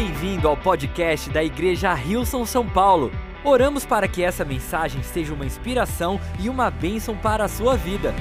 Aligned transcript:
Bem-vindo 0.00 0.46
ao 0.46 0.56
podcast 0.56 1.28
da 1.28 1.42
Igreja 1.42 1.92
Rilson 1.92 2.46
São 2.46 2.64
Paulo. 2.64 3.10
Oramos 3.42 3.84
para 3.84 4.06
que 4.06 4.22
essa 4.22 4.44
mensagem 4.44 5.02
seja 5.02 5.34
uma 5.34 5.44
inspiração 5.44 6.20
e 6.38 6.48
uma 6.48 6.70
bênção 6.70 7.16
para 7.16 7.42
a 7.42 7.48
sua 7.48 7.76
vida. 7.76 8.14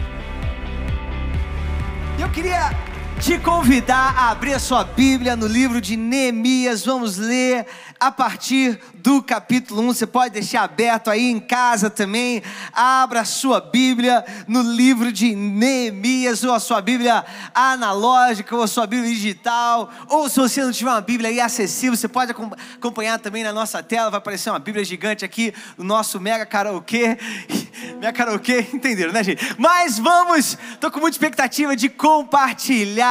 Eu 2.19 2.31
queria 2.31 2.71
te 3.19 3.39
convidar 3.39 4.15
a 4.15 4.29
abrir 4.29 4.53
a 4.53 4.59
sua 4.59 4.83
Bíblia 4.83 5.35
no 5.35 5.47
livro 5.47 5.81
de 5.81 5.97
Neemias. 5.97 6.85
Vamos 6.85 7.17
ler 7.17 7.65
a 7.99 8.11
partir 8.11 8.79
do 8.93 9.23
capítulo 9.23 9.81
1. 9.81 9.87
Você 9.87 10.05
pode 10.07 10.33
deixar 10.35 10.63
aberto 10.63 11.09
aí 11.09 11.25
em 11.25 11.39
casa 11.39 11.89
também. 11.89 12.43
Abra 12.71 13.21
a 13.21 13.25
sua 13.25 13.59
Bíblia 13.59 14.23
no 14.47 14.61
livro 14.61 15.11
de 15.11 15.35
Neemias, 15.35 16.43
ou 16.43 16.53
a 16.53 16.59
sua 16.59 16.79
Bíblia 16.79 17.25
analógica, 17.55 18.55
ou 18.55 18.61
a 18.61 18.67
sua 18.67 18.85
Bíblia 18.85 19.09
digital. 19.09 19.89
Ou 20.07 20.29
se 20.29 20.39
você 20.39 20.63
não 20.63 20.71
tiver 20.71 20.91
uma 20.91 21.01
Bíblia 21.01 21.29
aí 21.29 21.41
acessível, 21.41 21.97
você 21.97 22.07
pode 22.07 22.31
acompanhar 22.31 23.17
também 23.19 23.43
na 23.43 23.51
nossa 23.51 23.81
tela. 23.81 24.11
Vai 24.11 24.19
aparecer 24.19 24.51
uma 24.51 24.59
Bíblia 24.59 24.85
gigante 24.85 25.25
aqui 25.25 25.53
no 25.75 25.83
nosso 25.83 26.19
mega 26.19 26.45
karaokê. 26.45 27.17
Mega 27.99 28.11
karaokê, 28.11 28.67
entenderam, 28.73 29.13
né, 29.13 29.23
gente? 29.23 29.55
Mas 29.57 29.99
vamos, 29.99 30.57
estou 30.71 30.89
com 30.89 30.99
muita 30.99 31.15
expectativa 31.15 31.75
de 31.75 31.89
compartilhar 31.89 33.06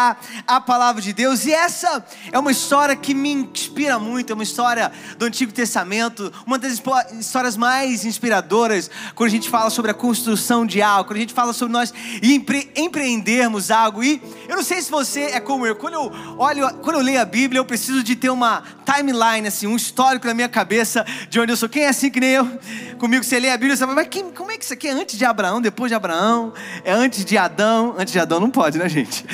a 0.47 0.61
palavra 0.61 1.01
de 1.01 1.13
Deus. 1.13 1.45
E 1.45 1.53
essa 1.53 2.05
é 2.33 2.39
uma 2.39 2.51
história 2.51 2.97
que 2.97 3.15
me 3.15 3.33
inspira 3.33 3.99
muito, 3.99 4.33
é 4.33 4.35
uma 4.35 4.43
história 4.43 4.91
do 5.19 5.25
Antigo 5.25 5.53
Testamento 5.53 5.67
Testamento, 5.77 6.33
uma 6.47 6.59
das 6.59 6.81
histórias 7.19 7.57
mais 7.57 8.05
inspiradoras 8.05 8.91
quando 9.15 9.29
a 9.29 9.31
gente 9.31 9.51
fala 9.51 9.69
sobre 9.69 9.91
a 9.91 9.95
construção 9.95 10.65
de 10.65 10.81
algo, 10.81 11.09
quando 11.09 11.19
a 11.19 11.21
gente 11.21 11.35
fala 11.35 11.53
sobre 11.53 11.73
nós 11.73 11.93
empre 12.23 12.71
empreendermos 12.75 13.71
algo. 13.71 14.03
E 14.03 14.23
eu 14.49 14.57
não 14.57 14.63
sei 14.63 14.81
se 14.81 14.91
você 14.91 15.23
é 15.23 15.41
como 15.41 15.67
eu, 15.67 15.77
quando 15.77 15.95
eu 15.95 16.13
olho, 16.39 16.73
quando 16.83 16.97
eu 16.97 17.03
leio 17.03 17.21
a 17.21 17.25
Bíblia, 17.25 17.59
eu 17.59 17.65
preciso 17.65 18.03
de 18.03 18.17
ter 18.17 18.31
uma 18.31 18.63
timeline, 18.85 19.47
assim, 19.47 19.67
um 19.67 19.77
histórico 19.77 20.27
na 20.27 20.35
minha 20.35 20.49
cabeça 20.49 21.05
de 21.29 21.39
onde 21.39 21.53
eu 21.53 21.57
sou. 21.57 21.69
Quem 21.69 21.83
é 21.83 21.89
assim 21.89 22.11
que 22.11 22.21
nem 22.21 22.31
eu? 22.31 22.59
Comigo 22.99 23.23
você 23.25 23.39
lê 23.39 23.51
a 23.51 23.57
Bíblia, 23.57 23.77
você 23.77 23.85
fala, 23.85 23.97
mas 23.97 24.09
quem, 24.09 24.31
como 24.31 24.51
é 24.51 24.57
que 24.57 24.65
isso 24.65 24.73
aqui 24.73 24.89
é 24.89 24.93
antes 24.93 25.19
de 25.19 25.25
Abraão, 25.25 25.61
depois 25.61 25.91
de 25.91 25.95
Abraão? 25.95 26.55
É 26.85 26.93
antes 26.93 27.25
de 27.25 27.37
Adão? 27.37 27.95
Antes 27.99 28.13
de 28.13 28.19
Adão 28.19 28.41
não 28.41 28.51
pode, 28.51 28.79
né, 28.79 28.89
gente? 28.89 29.27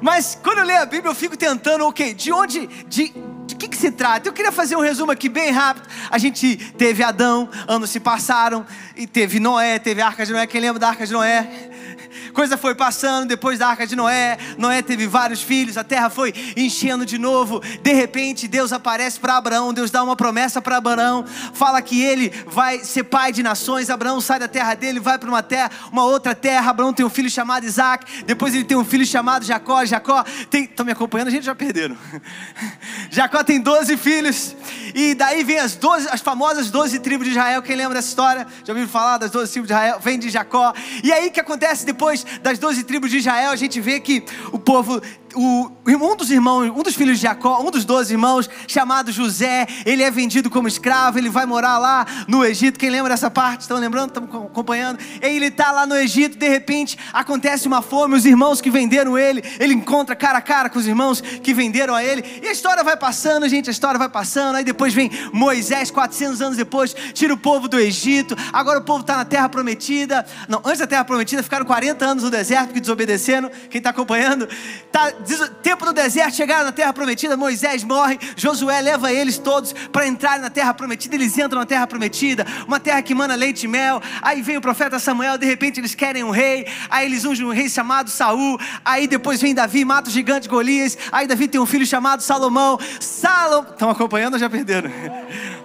Mas 0.00 0.38
quando 0.42 0.58
eu 0.58 0.64
leio 0.64 0.82
a 0.82 0.86
Bíblia, 0.86 1.10
eu 1.10 1.14
fico 1.14 1.36
tentando, 1.36 1.86
ok, 1.86 2.14
de 2.14 2.32
onde, 2.32 2.66
de, 2.86 3.12
que, 3.58 3.68
que 3.68 3.76
se 3.76 3.90
trata? 3.90 4.28
Eu 4.28 4.32
queria 4.32 4.52
fazer 4.52 4.76
um 4.76 4.80
resumo 4.80 5.10
aqui 5.10 5.28
bem 5.28 5.50
rápido. 5.50 5.88
A 6.10 6.16
gente 6.16 6.56
teve 6.78 7.02
Adão, 7.02 7.50
anos 7.66 7.90
se 7.90 7.98
passaram, 7.98 8.64
e 8.96 9.06
teve 9.06 9.40
Noé, 9.40 9.78
teve 9.78 10.00
a 10.00 10.06
Arca 10.06 10.24
de 10.24 10.32
Noé. 10.32 10.46
Quem 10.46 10.60
lembra 10.60 10.78
da 10.78 10.88
Arca 10.88 11.04
de 11.04 11.12
Noé? 11.12 11.70
Coisa 12.32 12.56
foi 12.56 12.74
passando 12.74 13.26
depois 13.26 13.58
da 13.58 13.68
arca 13.68 13.86
de 13.86 13.96
Noé. 13.96 14.38
Noé 14.56 14.82
teve 14.82 15.06
vários 15.06 15.42
filhos, 15.42 15.76
a 15.76 15.84
terra 15.84 16.10
foi 16.10 16.32
enchendo 16.56 17.04
de 17.04 17.18
novo. 17.18 17.60
De 17.82 17.92
repente, 17.92 18.48
Deus 18.48 18.72
aparece 18.72 19.18
para 19.18 19.36
Abraão. 19.36 19.72
Deus 19.72 19.90
dá 19.90 20.02
uma 20.02 20.16
promessa 20.16 20.60
para 20.60 20.76
Abraão. 20.76 21.24
Fala 21.52 21.80
que 21.82 22.02
ele 22.02 22.32
vai 22.46 22.84
ser 22.84 23.04
pai 23.04 23.32
de 23.32 23.42
nações. 23.42 23.90
Abraão 23.90 24.20
sai 24.20 24.38
da 24.38 24.48
terra 24.48 24.74
dele, 24.74 25.00
vai 25.00 25.18
para 25.18 25.28
uma 25.28 25.42
terra, 25.42 25.70
uma 25.90 26.04
outra 26.04 26.34
terra. 26.34 26.70
Abraão 26.70 26.92
tem 26.92 27.04
um 27.04 27.10
filho 27.10 27.30
chamado 27.30 27.64
Isaac. 27.64 28.24
Depois 28.24 28.54
ele 28.54 28.64
tem 28.64 28.76
um 28.76 28.84
filho 28.84 29.06
chamado 29.06 29.44
Jacó. 29.44 29.84
Jacó 29.84 30.24
tem. 30.50 30.64
Estão 30.64 30.84
me 30.84 30.92
acompanhando? 30.92 31.28
A 31.28 31.30
gente 31.30 31.44
já 31.44 31.54
perderam. 31.54 31.96
Jacó 33.10 33.42
tem 33.42 33.60
12 33.60 33.96
filhos. 33.96 34.56
E 34.94 35.14
daí 35.14 35.44
vem 35.44 35.58
as 35.58 35.74
12, 35.74 36.08
as 36.08 36.20
famosas 36.20 36.70
12 36.70 36.98
tribos 37.00 37.26
de 37.26 37.32
Israel. 37.32 37.62
Quem 37.62 37.76
lembra 37.76 37.94
dessa 37.94 38.08
história? 38.08 38.46
Já 38.64 38.72
ouviu 38.72 38.88
falar 38.88 39.18
das 39.18 39.30
12 39.30 39.52
tribos 39.52 39.68
de 39.68 39.74
Israel? 39.74 40.00
Vem 40.00 40.18
de 40.18 40.30
Jacó. 40.30 40.72
E 41.02 41.12
aí 41.12 41.28
o 41.28 41.30
que 41.30 41.40
acontece 41.40 41.84
depois 41.84 42.24
das 42.42 42.58
12 42.58 42.84
tribos 42.84 43.10
de 43.10 43.18
Israel? 43.18 43.50
A 43.50 43.56
gente 43.56 43.80
vê 43.80 44.00
que 44.00 44.24
o 44.52 44.58
povo 44.58 45.00
o, 45.34 45.70
um 45.86 46.16
dos 46.16 46.30
irmãos, 46.30 46.70
um 46.74 46.82
dos 46.82 46.94
filhos 46.94 47.18
de 47.18 47.22
Jacó, 47.22 47.60
um 47.60 47.70
dos 47.70 47.84
doze 47.84 48.14
irmãos, 48.14 48.48
chamado 48.66 49.12
José, 49.12 49.66
ele 49.84 50.02
é 50.02 50.10
vendido 50.10 50.50
como 50.50 50.68
escravo, 50.68 51.18
ele 51.18 51.28
vai 51.28 51.46
morar 51.46 51.78
lá 51.78 52.06
no 52.26 52.44
Egito. 52.44 52.78
Quem 52.78 52.90
lembra 52.90 53.10
dessa 53.10 53.30
parte? 53.30 53.62
Estão 53.62 53.78
lembrando? 53.78 54.08
Estão 54.08 54.46
acompanhando? 54.46 54.98
Ele 55.20 55.46
está 55.46 55.70
lá 55.72 55.86
no 55.86 55.94
Egito, 55.96 56.38
de 56.38 56.48
repente 56.48 56.98
acontece 57.12 57.66
uma 57.66 57.82
fome, 57.82 58.14
os 58.14 58.24
irmãos 58.24 58.60
que 58.60 58.70
venderam 58.70 59.18
ele, 59.18 59.42
ele 59.58 59.74
encontra 59.74 60.14
cara 60.14 60.38
a 60.38 60.42
cara 60.42 60.68
com 60.68 60.78
os 60.78 60.86
irmãos 60.86 61.20
que 61.20 61.54
venderam 61.54 61.94
a 61.94 62.02
ele, 62.02 62.24
e 62.42 62.48
a 62.48 62.52
história 62.52 62.82
vai 62.82 62.96
passando, 62.96 63.48
gente, 63.48 63.68
a 63.68 63.72
história 63.72 63.98
vai 63.98 64.08
passando. 64.08 64.56
Aí 64.56 64.64
depois 64.64 64.94
vem 64.94 65.10
Moisés, 65.32 65.90
400 65.90 66.40
anos 66.42 66.56
depois, 66.56 66.94
tira 67.12 67.32
o 67.32 67.36
povo 67.36 67.68
do 67.68 67.78
Egito. 67.78 68.36
Agora 68.52 68.78
o 68.78 68.82
povo 68.82 69.00
está 69.00 69.16
na 69.16 69.24
terra 69.24 69.48
prometida. 69.48 70.24
Não, 70.48 70.60
antes 70.64 70.78
da 70.78 70.86
terra 70.86 71.04
prometida, 71.04 71.42
ficaram 71.42 71.64
40 71.66 72.04
anos 72.04 72.24
no 72.24 72.30
deserto 72.30 72.72
que 72.72 72.80
desobedeceram. 72.80 73.50
Quem 73.70 73.78
está 73.78 73.90
acompanhando? 73.90 74.48
Está 74.86 75.10
tempo 75.62 75.84
no 75.84 75.92
deserto, 75.92 76.34
chegaram 76.34 76.64
na 76.64 76.72
terra 76.72 76.92
prometida, 76.92 77.36
Moisés 77.36 77.84
morre, 77.84 78.18
Josué 78.36 78.80
leva 78.80 79.12
eles 79.12 79.38
todos 79.38 79.72
para 79.92 80.06
entrar 80.06 80.38
na 80.38 80.50
terra 80.50 80.72
prometida, 80.74 81.14
eles 81.14 81.36
entram 81.38 81.60
na 81.60 81.66
terra 81.66 81.86
prometida, 81.86 82.46
uma 82.66 82.80
terra 82.80 83.02
que 83.02 83.14
mana 83.14 83.34
leite 83.34 83.64
e 83.64 83.68
mel. 83.68 84.00
Aí 84.22 84.42
vem 84.42 84.56
o 84.56 84.60
profeta 84.60 84.98
Samuel, 84.98 85.38
de 85.38 85.46
repente 85.46 85.80
eles 85.80 85.94
querem 85.94 86.24
um 86.24 86.30
rei, 86.30 86.66
aí 86.90 87.06
eles 87.06 87.24
ungem 87.24 87.46
um 87.46 87.52
rei 87.52 87.68
chamado 87.68 88.10
Saul, 88.10 88.58
aí 88.84 89.06
depois 89.06 89.40
vem 89.40 89.54
Davi, 89.54 89.84
mata 89.84 90.08
o 90.08 90.12
gigante 90.12 90.48
Golias, 90.48 90.96
aí 91.10 91.26
Davi 91.26 91.48
tem 91.48 91.60
um 91.60 91.66
filho 91.66 91.86
chamado 91.86 92.22
Salomão. 92.22 92.78
Salomão, 93.00 93.72
estão 93.72 93.90
acompanhando 93.90 94.34
ou 94.34 94.38
já 94.38 94.50
perderam? 94.50 94.90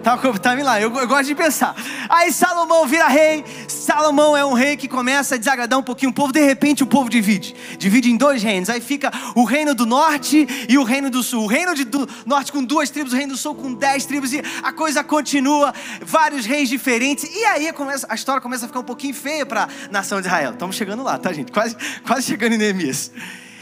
Tá, 0.03 0.17
tá 0.17 0.53
lá, 0.61 0.81
eu, 0.81 0.93
eu 0.93 1.07
gosto 1.07 1.27
de 1.27 1.33
pensar. 1.35 1.73
Aí 2.09 2.29
Salomão 2.33 2.85
vira 2.85 3.07
rei, 3.07 3.45
Salomão 3.69 4.35
é 4.35 4.45
um 4.45 4.51
rei 4.51 4.75
que 4.75 4.87
começa 4.87 5.35
a 5.35 5.37
desagradar 5.37 5.79
um 5.79 5.83
pouquinho 5.83 6.11
o 6.11 6.13
povo, 6.13 6.33
de 6.33 6.41
repente 6.41 6.83
o 6.83 6.85
povo 6.85 7.09
divide, 7.09 7.55
divide 7.77 8.11
em 8.11 8.17
dois 8.17 8.43
reinos, 8.43 8.69
aí 8.69 8.81
fica 8.81 9.09
o 9.33 9.45
reino 9.45 9.73
do 9.73 9.85
norte 9.85 10.45
e 10.67 10.77
o 10.77 10.83
reino 10.83 11.09
do 11.09 11.23
sul. 11.23 11.43
O 11.43 11.47
reino 11.47 11.73
de, 11.73 11.85
do 11.85 12.07
norte 12.25 12.51
com 12.51 12.61
duas 12.61 12.89
tribos, 12.89 13.13
o 13.13 13.15
reino 13.15 13.31
do 13.31 13.37
sul 13.37 13.55
com 13.55 13.73
dez 13.73 14.05
tribos, 14.05 14.33
e 14.33 14.43
a 14.61 14.73
coisa 14.73 15.05
continua, 15.05 15.73
vários 16.01 16.45
reis 16.45 16.67
diferentes. 16.67 17.23
E 17.23 17.45
aí 17.45 17.71
começa, 17.71 18.05
a 18.09 18.15
história 18.15 18.41
começa 18.41 18.65
a 18.65 18.67
ficar 18.67 18.81
um 18.81 18.83
pouquinho 18.83 19.13
feia 19.13 19.45
para 19.45 19.63
a 19.63 19.69
nação 19.89 20.19
de 20.19 20.27
Israel. 20.27 20.51
Estamos 20.51 20.75
chegando 20.75 21.01
lá, 21.01 21.17
tá, 21.17 21.31
gente? 21.31 21.49
Quase, 21.49 21.77
quase 22.05 22.27
chegando 22.27 22.53
em 22.53 22.57
Neemias. 22.57 23.09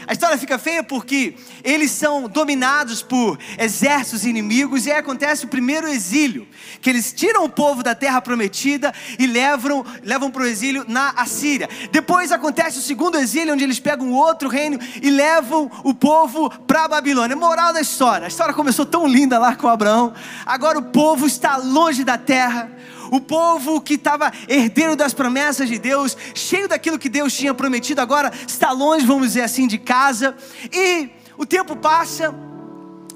A 0.06 0.12
história 0.12 0.36
fica 0.36 0.58
feia 0.58 0.82
porque 0.82 1.34
eles 1.62 1.90
são 1.90 2.28
dominados 2.28 3.02
por 3.02 3.38
exércitos 3.58 4.24
inimigos 4.24 4.86
e 4.86 4.92
aí 4.92 4.98
acontece 4.98 5.44
o 5.44 5.48
primeiro 5.48 5.88
exílio, 5.88 6.46
que 6.80 6.90
eles 6.90 7.12
tiram 7.12 7.44
o 7.44 7.48
povo 7.48 7.82
da 7.82 7.94
terra 7.94 8.20
prometida 8.20 8.92
e 9.18 9.26
levam 9.26 9.84
levam 10.02 10.30
para 10.30 10.42
o 10.42 10.46
exílio 10.46 10.84
na 10.88 11.10
Assíria. 11.10 11.68
Depois 11.90 12.32
acontece 12.32 12.78
o 12.78 12.82
segundo 12.82 13.18
exílio, 13.18 13.54
onde 13.54 13.64
eles 13.64 13.80
pegam 13.80 14.12
outro 14.12 14.48
reino 14.48 14.78
e 15.00 15.10
levam 15.10 15.70
o 15.84 15.94
povo 15.94 16.50
para 16.50 16.84
a 16.84 16.88
Babilônia. 16.88 17.36
Moral 17.36 17.72
da 17.72 17.80
história: 17.80 18.26
a 18.26 18.28
história 18.28 18.54
começou 18.54 18.84
tão 18.84 19.06
linda 19.06 19.38
lá 19.38 19.54
com 19.54 19.68
Abraão, 19.68 20.12
agora 20.44 20.78
o 20.78 20.82
povo 20.82 21.26
está 21.26 21.56
longe 21.56 22.04
da 22.04 22.18
terra 22.18 22.70
o 23.12 23.20
povo 23.20 23.78
que 23.78 23.94
estava 23.94 24.32
herdeiro 24.48 24.96
das 24.96 25.12
promessas 25.12 25.68
de 25.68 25.78
Deus, 25.78 26.16
cheio 26.34 26.66
daquilo 26.66 26.98
que 26.98 27.10
Deus 27.10 27.34
tinha 27.34 27.52
prometido, 27.52 28.00
agora 28.00 28.32
está 28.48 28.72
longe, 28.72 29.04
vamos 29.04 29.28
dizer 29.28 29.42
assim, 29.42 29.66
de 29.66 29.76
casa. 29.76 30.34
E 30.72 31.10
o 31.36 31.44
tempo 31.44 31.76
passa, 31.76 32.34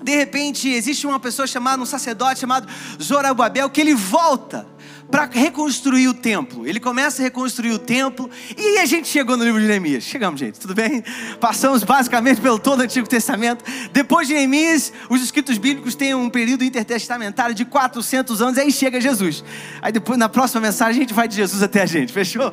de 0.03 0.15
repente 0.15 0.69
existe 0.69 1.07
uma 1.07 1.19
pessoa 1.19 1.47
chamada, 1.47 1.83
um 1.83 1.87
sacerdote 1.87 2.41
chamado 2.41 2.69
Zorobabel, 3.03 3.71
que 3.71 3.81
ele 3.81 3.95
volta 3.95 4.67
para 5.11 5.27
reconstruir 5.27 6.09
o 6.09 6.15
templo. 6.15 6.67
Ele 6.67 6.81
começa 6.81 7.23
a 7.23 7.25
reconstruir 7.25 7.73
o 7.73 7.79
templo 7.79 8.29
e 8.57 8.79
a 8.79 8.87
gente 8.87 9.09
chegou 9.09 9.37
no 9.37 9.45
livro 9.45 9.61
de 9.61 9.67
Neemias. 9.67 10.05
Chegamos, 10.05 10.41
gente, 10.41 10.59
tudo 10.59 10.75
bem? 10.75 11.03
Passamos 11.41 11.83
basicamente 11.85 12.41
pelo 12.41 12.59
todo 12.59 12.81
o 12.81 12.83
Antigo 12.83 13.09
Testamento. 13.09 13.65
Depois 13.93 14.27
de 14.27 14.35
Neemias, 14.35 14.93
os 15.09 15.23
escritos 15.23 15.59
bíblicos 15.59 15.95
têm 15.95 16.15
um 16.15 16.29
período 16.29 16.65
intertestamentário 16.65 17.55
de 17.55 17.65
400 17.65 18.43
anos, 18.43 18.59
aí 18.59 18.73
chega 18.73 19.01
Jesus. 19.01 19.45
Aí 19.81 19.93
depois, 19.93 20.19
na 20.19 20.29
próxima 20.29 20.61
mensagem, 20.61 21.01
a 21.01 21.01
gente 21.03 21.15
vai 21.15 21.29
de 21.29 21.37
Jesus 21.37 21.63
até 21.63 21.83
a 21.83 21.87
gente, 21.87 22.13
fechou? 22.13 22.53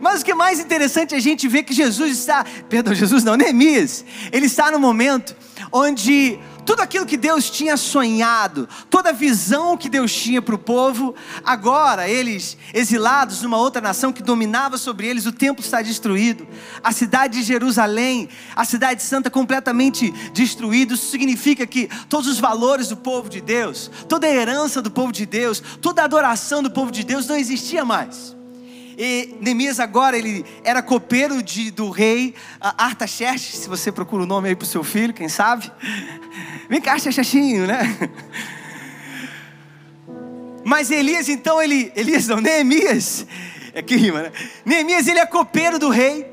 Mas 0.00 0.22
o 0.22 0.24
que 0.24 0.32
é 0.32 0.34
mais 0.34 0.58
interessante 0.58 1.14
é 1.14 1.18
a 1.18 1.20
gente 1.20 1.46
ver 1.46 1.62
que 1.62 1.74
Jesus 1.74 2.18
está, 2.18 2.44
perdão, 2.68 2.94
Jesus 2.94 3.22
não, 3.22 3.36
Neemias, 3.36 4.04
ele 4.32 4.46
está 4.46 4.70
no 4.70 4.78
momento 4.78 5.36
onde 5.72 6.38
tudo 6.64 6.80
aquilo 6.80 7.06
que 7.06 7.16
Deus 7.16 7.50
tinha 7.50 7.76
sonhado, 7.76 8.68
toda 8.88 9.10
a 9.10 9.12
visão 9.12 9.76
que 9.76 9.88
Deus 9.88 10.12
tinha 10.12 10.40
para 10.40 10.54
o 10.54 10.58
povo, 10.58 11.14
agora 11.44 12.08
eles, 12.08 12.56
exilados 12.72 13.42
numa 13.42 13.58
outra 13.58 13.80
nação 13.80 14.12
que 14.12 14.22
dominava 14.22 14.78
sobre 14.78 15.06
eles, 15.06 15.26
o 15.26 15.32
templo 15.32 15.64
está 15.64 15.82
destruído, 15.82 16.46
a 16.82 16.92
cidade 16.92 17.38
de 17.38 17.44
Jerusalém, 17.44 18.28
a 18.54 18.64
cidade 18.64 19.02
santa 19.02 19.30
completamente 19.30 20.10
destruída. 20.32 20.94
Isso 20.94 21.10
significa 21.10 21.66
que 21.66 21.88
todos 22.08 22.28
os 22.28 22.38
valores 22.38 22.88
do 22.88 22.96
povo 22.96 23.28
de 23.28 23.40
Deus, 23.40 23.90
toda 24.08 24.26
a 24.26 24.30
herança 24.30 24.82
do 24.82 24.90
povo 24.90 25.12
de 25.12 25.26
Deus, 25.26 25.62
toda 25.80 26.02
a 26.02 26.04
adoração 26.04 26.62
do 26.62 26.70
povo 26.70 26.90
de 26.90 27.04
Deus 27.04 27.26
não 27.26 27.36
existia 27.36 27.84
mais. 27.84 28.39
E 29.02 29.34
Neemias 29.40 29.80
agora 29.80 30.18
ele 30.18 30.44
era 30.62 30.82
copeiro 30.82 31.42
de, 31.42 31.70
do 31.70 31.88
rei 31.88 32.34
Artaxerxes, 32.60 33.60
se 33.60 33.66
você 33.66 33.90
procura 33.90 34.24
o 34.24 34.26
nome 34.26 34.50
aí 34.50 34.54
para 34.54 34.64
o 34.64 34.68
seu 34.68 34.84
filho, 34.84 35.14
quem 35.14 35.26
sabe? 35.26 35.72
Vem 36.68 36.82
cá, 36.82 36.98
Xaxaxinho, 36.98 37.66
né? 37.66 37.98
Mas 40.62 40.90
Elias 40.90 41.30
então 41.30 41.62
ele, 41.62 41.90
Elias 41.96 42.28
não, 42.28 42.42
Neemias, 42.42 43.26
é 43.72 43.80
que 43.80 43.96
rima, 43.96 44.24
né? 44.24 44.32
Neemias 44.66 45.08
ele 45.08 45.18
é 45.18 45.24
copeiro 45.24 45.78
do 45.78 45.88
rei. 45.88 46.26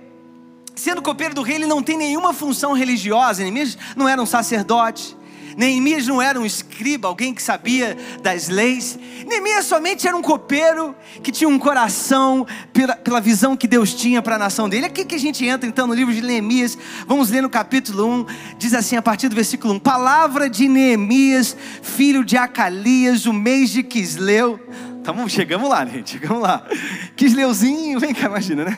Sendo 0.75 1.01
copeiro 1.01 1.33
do 1.33 1.43
rei, 1.43 1.55
ele 1.55 1.67
não 1.67 1.81
tem 1.81 1.97
nenhuma 1.97 2.33
função 2.33 2.73
religiosa. 2.73 3.43
Neemias 3.43 3.77
não 3.95 4.09
era 4.09 4.21
um 4.21 4.25
sacerdote. 4.25 5.16
Neemias 5.57 6.05
não 6.05 6.21
era 6.21 6.39
um 6.39 6.45
escriba, 6.45 7.07
alguém 7.07 7.33
que 7.33 7.41
sabia 7.41 7.97
das 8.21 8.47
leis. 8.47 8.97
Neemias 9.25 9.65
somente 9.65 10.07
era 10.07 10.15
um 10.15 10.21
copeiro 10.21 10.95
que 11.23 11.31
tinha 11.31 11.49
um 11.49 11.57
coração 11.57 12.45
pela, 12.71 12.95
pela 12.95 13.19
visão 13.19 13.57
que 13.57 13.67
Deus 13.67 13.91
tinha 13.95 14.21
para 14.21 14.35
a 14.35 14.37
nação 14.37 14.69
dele. 14.69 14.85
Aqui 14.85 15.03
que 15.03 15.15
a 15.15 15.19
gente 15.19 15.43
entra 15.43 15.67
então 15.67 15.87
no 15.87 15.95
livro 15.95 16.13
de 16.13 16.21
Neemias, 16.21 16.77
vamos 17.07 17.31
ler 17.31 17.41
no 17.41 17.49
capítulo 17.49 18.07
1, 18.07 18.25
diz 18.59 18.75
assim 18.75 18.97
a 18.97 19.01
partir 19.01 19.29
do 19.29 19.35
versículo 19.35 19.73
1: 19.73 19.79
Palavra 19.79 20.47
de 20.47 20.67
Neemias, 20.67 21.57
filho 21.81 22.23
de 22.23 22.37
Acalias, 22.37 23.25
o 23.25 23.33
mês 23.33 23.71
de 23.71 23.81
Quisleu. 23.81 24.59
Tamo, 25.03 25.27
chegamos 25.27 25.67
lá, 25.67 25.83
gente, 25.87 26.11
chegamos 26.11 26.39
lá. 26.39 26.67
Quisleuzinho, 27.15 27.99
vem 27.99 28.13
cá, 28.13 28.27
imagina, 28.27 28.65
né? 28.65 28.75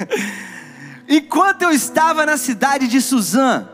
Enquanto 1.09 1.63
eu 1.63 1.71
estava 1.71 2.25
na 2.25 2.37
cidade 2.37 2.87
de 2.87 3.01
Suzã, 3.01 3.67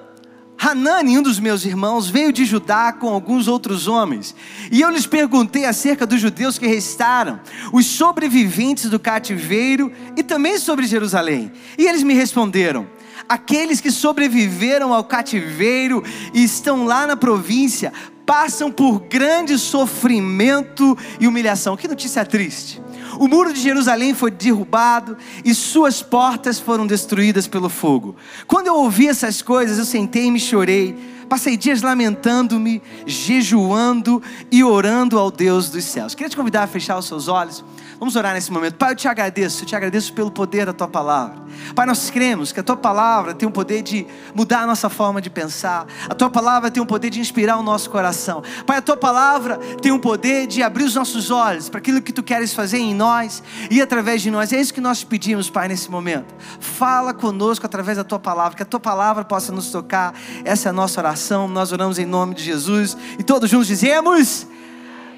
Hanani, 0.58 1.18
um 1.18 1.22
dos 1.22 1.40
meus 1.40 1.66
irmãos, 1.66 2.10
veio 2.10 2.32
de 2.32 2.46
Judá 2.46 2.94
com 2.94 3.10
alguns 3.10 3.48
outros 3.48 3.88
homens. 3.88 4.36
E 4.72 4.82
eu 4.82 4.90
lhes 4.90 5.06
perguntei 5.06 5.66
acerca 5.66 6.06
dos 6.06 6.20
judeus 6.20 6.58
que 6.58 6.68
restaram, 6.68 7.40
os 7.72 7.86
sobreviventes 7.86 8.90
do 8.90 9.00
cativeiro 9.00 9.92
e 10.16 10.24
também 10.24 10.58
sobre 10.58 10.88
Jerusalém. 10.88 11.52
E 11.78 11.86
eles 11.86 12.04
me 12.04 12.14
responderam: 12.14 12.88
aqueles 13.28 13.82
que 13.82 13.92
sobreviveram 13.92 14.94
ao 14.94 15.04
cativeiro 15.04 16.04
e 16.34 16.44
estão 16.44 16.86
lá 16.86 17.06
na 17.06 17.16
província 17.16 17.92
passam 18.26 18.72
por 18.72 19.02
grande 19.02 19.58
sofrimento 19.58 20.98
e 21.20 21.28
humilhação. 21.28 21.78
Que 21.78 21.88
notícia 21.88 22.26
triste. 22.26 22.82
O 23.20 23.28
muro 23.28 23.54
de 23.54 23.60
Jerusalém 23.60 24.14
foi 24.14 24.32
derrubado 24.32 25.18
e 25.44 25.54
suas 25.54 26.02
portas 26.02 26.60
foram 26.60 26.86
destruídas 26.86 27.48
pelo 27.48 27.70
fogo. 27.70 28.16
Quando 28.48 28.68
eu 28.68 28.76
ouvi 28.76 29.08
essas 29.08 29.42
coisas, 29.42 29.78
eu 29.78 29.86
sentei 29.86 30.26
e 30.26 30.32
me 30.32 30.40
chorei. 30.40 30.96
Passei 31.30 31.58
dias 31.58 31.82
lamentando-me, 31.82 32.82
jejuando 33.06 34.22
e 34.52 34.64
orando 34.64 35.18
ao 35.18 35.32
Deus 35.32 35.70
dos 35.70 35.84
céus. 35.84 36.14
Queria 36.14 36.30
te 36.30 36.38
convidar 36.38 36.64
a 36.64 36.68
fechar 36.68 36.98
os 36.98 37.08
seus 37.08 37.28
olhos. 37.28 37.64
Vamos 38.00 38.16
orar 38.16 38.34
nesse 38.34 38.52
momento. 38.52 38.76
Pai, 38.76 38.92
eu 38.92 38.96
te 38.96 39.08
agradeço, 39.08 39.64
eu 39.64 39.68
te 39.68 39.76
agradeço 39.76 40.14
pelo 40.14 40.30
poder 40.30 40.66
da 40.66 40.74
tua 40.74 40.88
palavra. 40.88 41.45
Pai, 41.74 41.86
nós 41.86 42.10
cremos 42.10 42.52
que 42.52 42.60
a 42.60 42.64
tua 42.64 42.78
palavra 42.78 43.34
tem 43.34 43.48
o 43.48 43.52
poder 43.52 43.82
de 43.82 44.06
mudar 44.34 44.62
a 44.62 44.68
nossa 44.68 44.90
forma 44.90 45.22
de 45.22 45.30
pensar. 45.30 45.88
A 46.10 46.14
tua 46.14 46.30
palavra 46.30 46.70
tem 46.70 46.82
o 46.82 46.86
poder 46.86 47.10
de 47.10 47.20
inspirar 47.20 47.58
o 47.58 47.64
nosso 47.64 47.90
coração. 47.90 48.44
Pai, 48.66 48.78
a 48.78 48.82
tua 48.82 48.98
palavra 48.98 49.58
tem 49.82 49.92
o 49.92 50.00
poder 50.00 50.48
de 50.48 50.62
abrir 50.62 50.84
os 50.84 50.96
nossos 50.96 51.32
olhos 51.32 51.70
para 51.70 51.80
aquilo 51.80 52.02
que 52.02 52.12
tu 52.12 52.22
queres 52.22 52.54
fazer 52.54 52.78
em 52.78 52.94
nós 52.94 53.42
e 53.72 53.82
através 53.82 54.22
de 54.22 54.30
nós. 54.30 54.52
É 54.54 54.60
isso 54.60 54.74
que 54.74 54.82
nós 54.82 55.04
pedimos, 55.04 55.50
Pai, 55.50 55.68
nesse 55.68 55.90
momento. 55.90 56.34
Fala 56.60 57.14
conosco 57.14 57.66
através 57.66 57.98
da 57.98 58.04
tua 58.04 58.20
palavra, 58.20 58.56
que 58.56 58.64
a 58.64 58.66
tua 58.66 58.80
palavra 58.80 59.24
possa 59.24 59.52
nos 59.52 59.72
tocar. 59.72 60.14
Essa 60.44 60.68
é 60.68 60.72
a 60.72 60.74
nossa 60.74 61.00
oração. 61.00 61.48
Nós 61.48 61.72
oramos 61.72 61.98
em 61.98 62.06
nome 62.06 62.36
de 62.36 62.44
Jesus 62.44 62.98
e 63.18 63.24
todos 63.24 63.50
juntos 63.50 63.68
dizemos: 63.68 64.48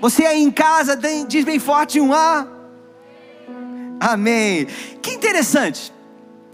Você 0.02 0.26
aí 0.26 0.42
em 0.42 0.52
casa, 0.52 0.98
diz 1.28 1.44
bem 1.44 1.60
forte 1.60 2.00
um 2.00 2.14
A. 2.14 2.48
Amém. 4.00 4.68
Que 5.02 5.12
interessante. 5.12 5.97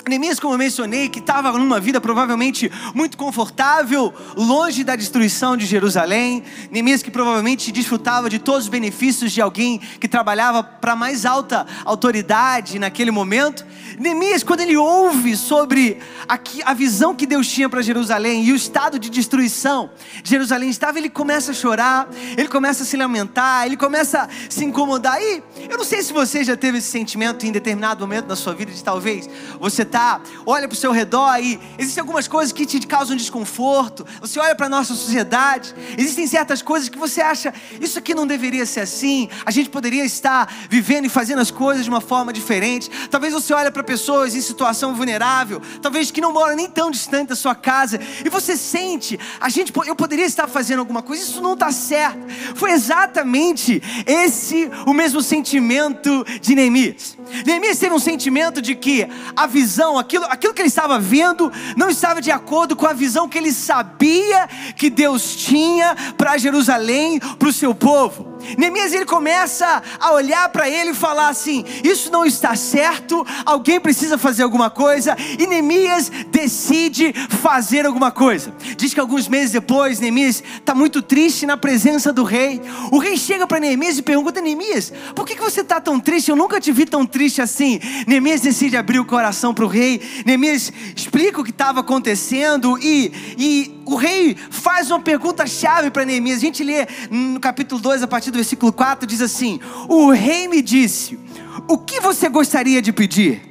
Neemias, 0.09 0.37
como 0.37 0.53
eu 0.53 0.57
mencionei, 0.57 1.07
que 1.07 1.19
estava 1.19 1.51
numa 1.53 1.79
vida 1.79 2.01
provavelmente 2.01 2.69
muito 2.93 3.17
confortável, 3.17 4.13
longe 4.35 4.83
da 4.83 4.97
destruição 4.97 5.55
de 5.55 5.65
Jerusalém. 5.65 6.43
Neemias 6.69 7.01
que 7.01 7.09
provavelmente 7.09 7.71
desfrutava 7.71 8.29
de 8.29 8.37
todos 8.37 8.63
os 8.63 8.69
benefícios 8.69 9.31
de 9.31 9.41
alguém 9.41 9.79
que 9.99 10.07
trabalhava 10.07 10.61
para 10.61 10.93
mais 10.95 11.25
alta 11.25 11.65
autoridade 11.85 12.79
naquele 12.79 13.11
momento. 13.11 13.65
Neemias, 13.97 14.43
quando 14.43 14.59
ele 14.59 14.75
ouve 14.75 15.37
sobre 15.37 15.99
a, 16.27 16.37
a 16.65 16.73
visão 16.73 17.15
que 17.15 17.25
Deus 17.25 17.47
tinha 17.47 17.69
para 17.69 17.81
Jerusalém 17.81 18.43
e 18.43 18.51
o 18.51 18.55
estado 18.55 18.99
de 18.99 19.09
destruição 19.09 19.91
de 20.21 20.29
Jerusalém 20.29 20.69
estava, 20.69 20.97
ele 20.97 21.09
começa 21.09 21.51
a 21.51 21.53
chorar, 21.53 22.09
ele 22.35 22.49
começa 22.49 22.83
a 22.83 22.85
se 22.85 22.97
lamentar, 22.97 23.65
ele 23.65 23.77
começa 23.77 24.23
a 24.23 24.29
se 24.49 24.65
incomodar. 24.65 25.21
E 25.21 25.41
eu 25.69 25.77
não 25.77 25.85
sei 25.85 26.01
se 26.01 26.11
você 26.11 26.43
já 26.43 26.57
teve 26.57 26.79
esse 26.79 26.89
sentimento 26.89 27.45
em 27.45 27.51
determinado 27.51 28.01
momento 28.01 28.25
da 28.25 28.35
sua 28.35 28.53
vida 28.53 28.71
de 28.71 28.83
talvez 28.83 29.29
você 29.59 29.85
está, 29.93 30.19
olha 30.43 30.67
para 30.67 30.73
o 30.73 30.77
seu 30.77 30.91
redor 30.91 31.37
e 31.39 31.59
existem 31.77 32.01
algumas 32.01 32.27
coisas 32.27 32.51
que 32.51 32.65
te 32.65 32.79
causam 32.87 33.15
desconforto. 33.15 34.03
Você 34.19 34.39
olha 34.39 34.55
para 34.55 34.65
a 34.65 34.69
nossa 34.69 34.95
sociedade, 34.95 35.75
existem 35.95 36.25
certas 36.25 36.63
coisas 36.63 36.89
que 36.89 36.97
você 36.97 37.21
acha, 37.21 37.53
isso 37.79 37.99
aqui 37.99 38.15
não 38.15 38.25
deveria 38.25 38.65
ser 38.65 38.79
assim, 38.79 39.29
a 39.45 39.51
gente 39.51 39.69
poderia 39.69 40.03
estar 40.03 40.51
vivendo 40.67 41.05
e 41.05 41.09
fazendo 41.09 41.39
as 41.39 41.51
coisas 41.51 41.83
de 41.83 41.89
uma 41.89 42.01
forma 42.01 42.33
diferente. 42.33 42.89
Talvez 43.11 43.33
você 43.33 43.53
olhe 43.53 43.69
para 43.69 43.83
pessoas 43.83 44.35
em 44.35 44.41
situação 44.41 44.95
vulnerável, 44.95 45.61
talvez 45.79 46.09
que 46.09 46.19
não 46.19 46.33
moram 46.33 46.55
nem 46.55 46.67
tão 46.67 46.89
distante 46.89 47.29
da 47.29 47.35
sua 47.35 47.53
casa, 47.53 47.99
e 48.25 48.29
você 48.29 48.57
sente, 48.57 49.19
a 49.39 49.49
gente, 49.49 49.71
eu 49.85 49.95
poderia 49.95 50.25
estar 50.25 50.47
fazendo 50.47 50.79
alguma 50.79 51.03
coisa, 51.03 51.21
isso 51.21 51.41
não 51.41 51.53
está 51.53 51.71
certo. 51.71 52.19
Foi 52.55 52.71
exatamente 52.71 53.81
esse 54.07 54.71
o 54.87 54.93
mesmo 54.93 55.21
sentimento 55.21 56.25
de 56.41 56.55
Neemias. 56.55 57.15
Neemias 57.45 57.79
teve 57.79 57.93
um 57.93 57.99
sentimento 57.99 58.61
de 58.61 58.75
que 58.75 59.07
a 59.35 59.47
visão 59.47 59.97
aquilo, 59.97 60.25
aquilo 60.25 60.53
que 60.53 60.61
ele 60.61 60.69
estava 60.69 60.99
vendo, 60.99 61.51
não 61.75 61.89
estava 61.89 62.21
de 62.21 62.31
acordo 62.31 62.75
com 62.75 62.85
a 62.85 62.93
visão 62.93 63.27
que 63.27 63.37
ele 63.37 63.51
sabia 63.51 64.47
que 64.75 64.89
Deus 64.89 65.35
tinha 65.35 65.95
para 66.17 66.37
Jerusalém, 66.37 67.19
para 67.19 67.47
o 67.47 67.53
seu 67.53 67.73
povo. 67.73 68.33
Neemias 68.57 68.93
ele 68.93 69.05
começa 69.05 69.81
a 69.99 70.11
olhar 70.11 70.49
para 70.49 70.69
ele 70.69 70.91
e 70.91 70.95
falar 70.95 71.29
assim: 71.29 71.63
Isso 71.83 72.11
não 72.11 72.25
está 72.25 72.55
certo, 72.55 73.25
alguém 73.45 73.79
precisa 73.79 74.17
fazer 74.17 74.43
alguma 74.43 74.69
coisa, 74.69 75.15
e 75.39 75.47
Neemias 75.47 76.11
decide 76.29 77.13
fazer 77.41 77.85
alguma 77.85 78.11
coisa. 78.11 78.53
Diz 78.77 78.93
que 78.93 78.99
alguns 78.99 79.27
meses 79.27 79.51
depois, 79.51 79.99
Neemias 79.99 80.43
está 80.55 80.75
muito 80.75 81.01
triste 81.01 81.45
na 81.45 81.57
presença 81.57 82.11
do 82.11 82.23
rei. 82.23 82.61
O 82.91 82.97
rei 82.97 83.17
chega 83.17 83.47
para 83.47 83.59
Neemias 83.59 83.97
e 83.97 84.01
pergunta: 84.01 84.41
Neemias, 84.41 84.91
por 85.15 85.25
que, 85.25 85.35
que 85.35 85.41
você 85.41 85.61
está 85.61 85.79
tão 85.79 85.99
triste? 85.99 86.29
Eu 86.29 86.35
nunca 86.35 86.59
te 86.59 86.71
vi 86.71 86.85
tão 86.85 87.05
triste 87.13 87.41
assim. 87.41 87.79
Neemias 88.07 88.41
decide 88.41 88.75
abrir 88.75 88.99
o 88.99 89.05
coração 89.05 89.53
para 89.53 89.63
o 89.63 89.67
rei. 89.67 90.01
Neemias 90.25 90.73
explica 90.95 91.39
o 91.39 91.43
que 91.43 91.51
estava 91.51 91.81
acontecendo 91.81 92.77
e, 92.81 93.11
e 93.37 93.81
o 93.85 93.95
rei 93.95 94.35
faz 94.49 94.89
uma 94.89 94.99
pergunta 94.99 95.45
chave 95.45 95.91
para 95.91 96.03
Neemias. 96.03 96.39
A 96.39 96.41
gente 96.41 96.63
lê 96.63 96.87
no 97.11 97.39
capítulo 97.39 97.79
2, 97.79 98.01
a 98.01 98.07
partir 98.07 98.31
do 98.31 98.37
versículo 98.37 98.73
4, 98.73 99.05
diz 99.05 99.21
assim: 99.21 99.59
O 99.87 100.09
rei 100.09 100.47
me 100.47 100.61
disse: 100.63 101.19
O 101.67 101.77
que 101.77 102.01
você 102.01 102.27
gostaria 102.27 102.81
de 102.81 102.91
pedir? 102.91 103.41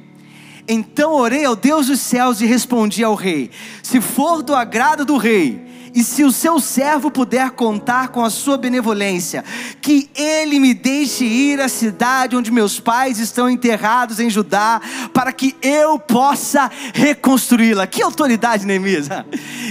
Então 0.67 1.13
orei 1.13 1.45
ao 1.45 1.55
Deus 1.55 1.87
dos 1.87 2.01
céus 2.01 2.41
e 2.41 2.45
respondi 2.45 3.01
ao 3.03 3.15
rei: 3.15 3.49
Se 3.81 4.01
for 4.01 4.43
do 4.43 4.53
agrado 4.53 5.05
do 5.05 5.17
rei, 5.17 5.72
e 5.93 6.03
se 6.03 6.23
o 6.23 6.31
seu 6.31 6.59
servo 6.59 7.11
puder 7.11 7.51
contar 7.51 8.09
com 8.09 8.23
a 8.23 8.29
sua 8.29 8.57
benevolência, 8.57 9.43
que 9.81 10.09
ele 10.15 10.59
me 10.59 10.73
deixe 10.73 11.23
ir 11.23 11.61
à 11.61 11.69
cidade 11.69 12.35
onde 12.35 12.51
meus 12.51 12.79
pais 12.79 13.19
estão 13.19 13.49
enterrados 13.49 14.19
em 14.19 14.29
Judá, 14.29 14.81
para 15.13 15.31
que 15.31 15.55
eu 15.61 15.99
possa 15.99 16.69
reconstruí-la. 16.93 17.85
Que 17.85 18.01
autoridade, 18.01 18.65
Neemias! 18.65 19.07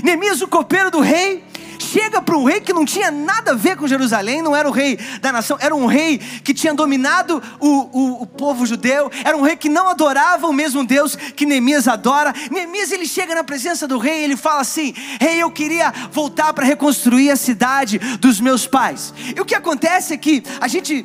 Neemias, 0.03 0.41
o 0.41 0.49
copeiro 0.49 0.91
do 0.91 1.01
rei, 1.01 1.45
chega 1.83 2.23
para 2.23 2.37
um 2.37 2.45
rei 2.45 2.61
que 2.61 2.73
não 2.73 2.85
tinha 2.85 3.11
nada 3.11 3.51
a 3.51 3.55
ver 3.55 3.77
com 3.77 3.87
Jerusalém, 3.87 4.41
não 4.41 4.55
era 4.55 4.69
o 4.69 4.73
rei 4.73 4.99
da 5.21 5.33
nação, 5.33 5.59
era 5.61 5.75
um 5.75 5.87
rei 5.87 6.19
que 6.19 6.55
tinha 6.55 6.73
dominado 6.73 7.43
o, 7.61 7.69
o, 7.69 8.23
o 8.23 8.27
povo 8.27 8.65
judeu, 8.65 9.11
era 9.25 9.37
um 9.37 9.43
rei 9.43 9.57
que 9.57 9.69
não 9.69 9.89
adorava 9.89 10.47
o 10.47 10.53
mesmo 10.53 10.85
Deus 10.85 11.17
que 11.17 11.45
Neemias 11.45 11.89
adora. 11.89 12.33
Neemias 12.51 12.93
ele 12.93 13.07
chega 13.07 13.35
na 13.35 13.45
presença 13.45 13.87
do 13.87 13.99
rei 13.99 14.21
e 14.21 14.25
ele 14.25 14.37
fala 14.37 14.61
assim: 14.61 14.95
Rei, 15.21 15.43
eu 15.43 15.51
queria 15.51 15.93
voltar 16.11 16.53
para 16.53 16.65
reconstruir 16.65 17.31
a 17.31 17.37
cidade 17.37 17.99
dos 18.19 18.41
meus 18.41 18.67
pais. 18.67 19.13
E 19.35 19.41
o 19.41 19.45
que 19.45 19.55
acontece 19.55 20.15
é 20.15 20.17
que 20.17 20.43
a 20.61 20.69
gente 20.69 21.05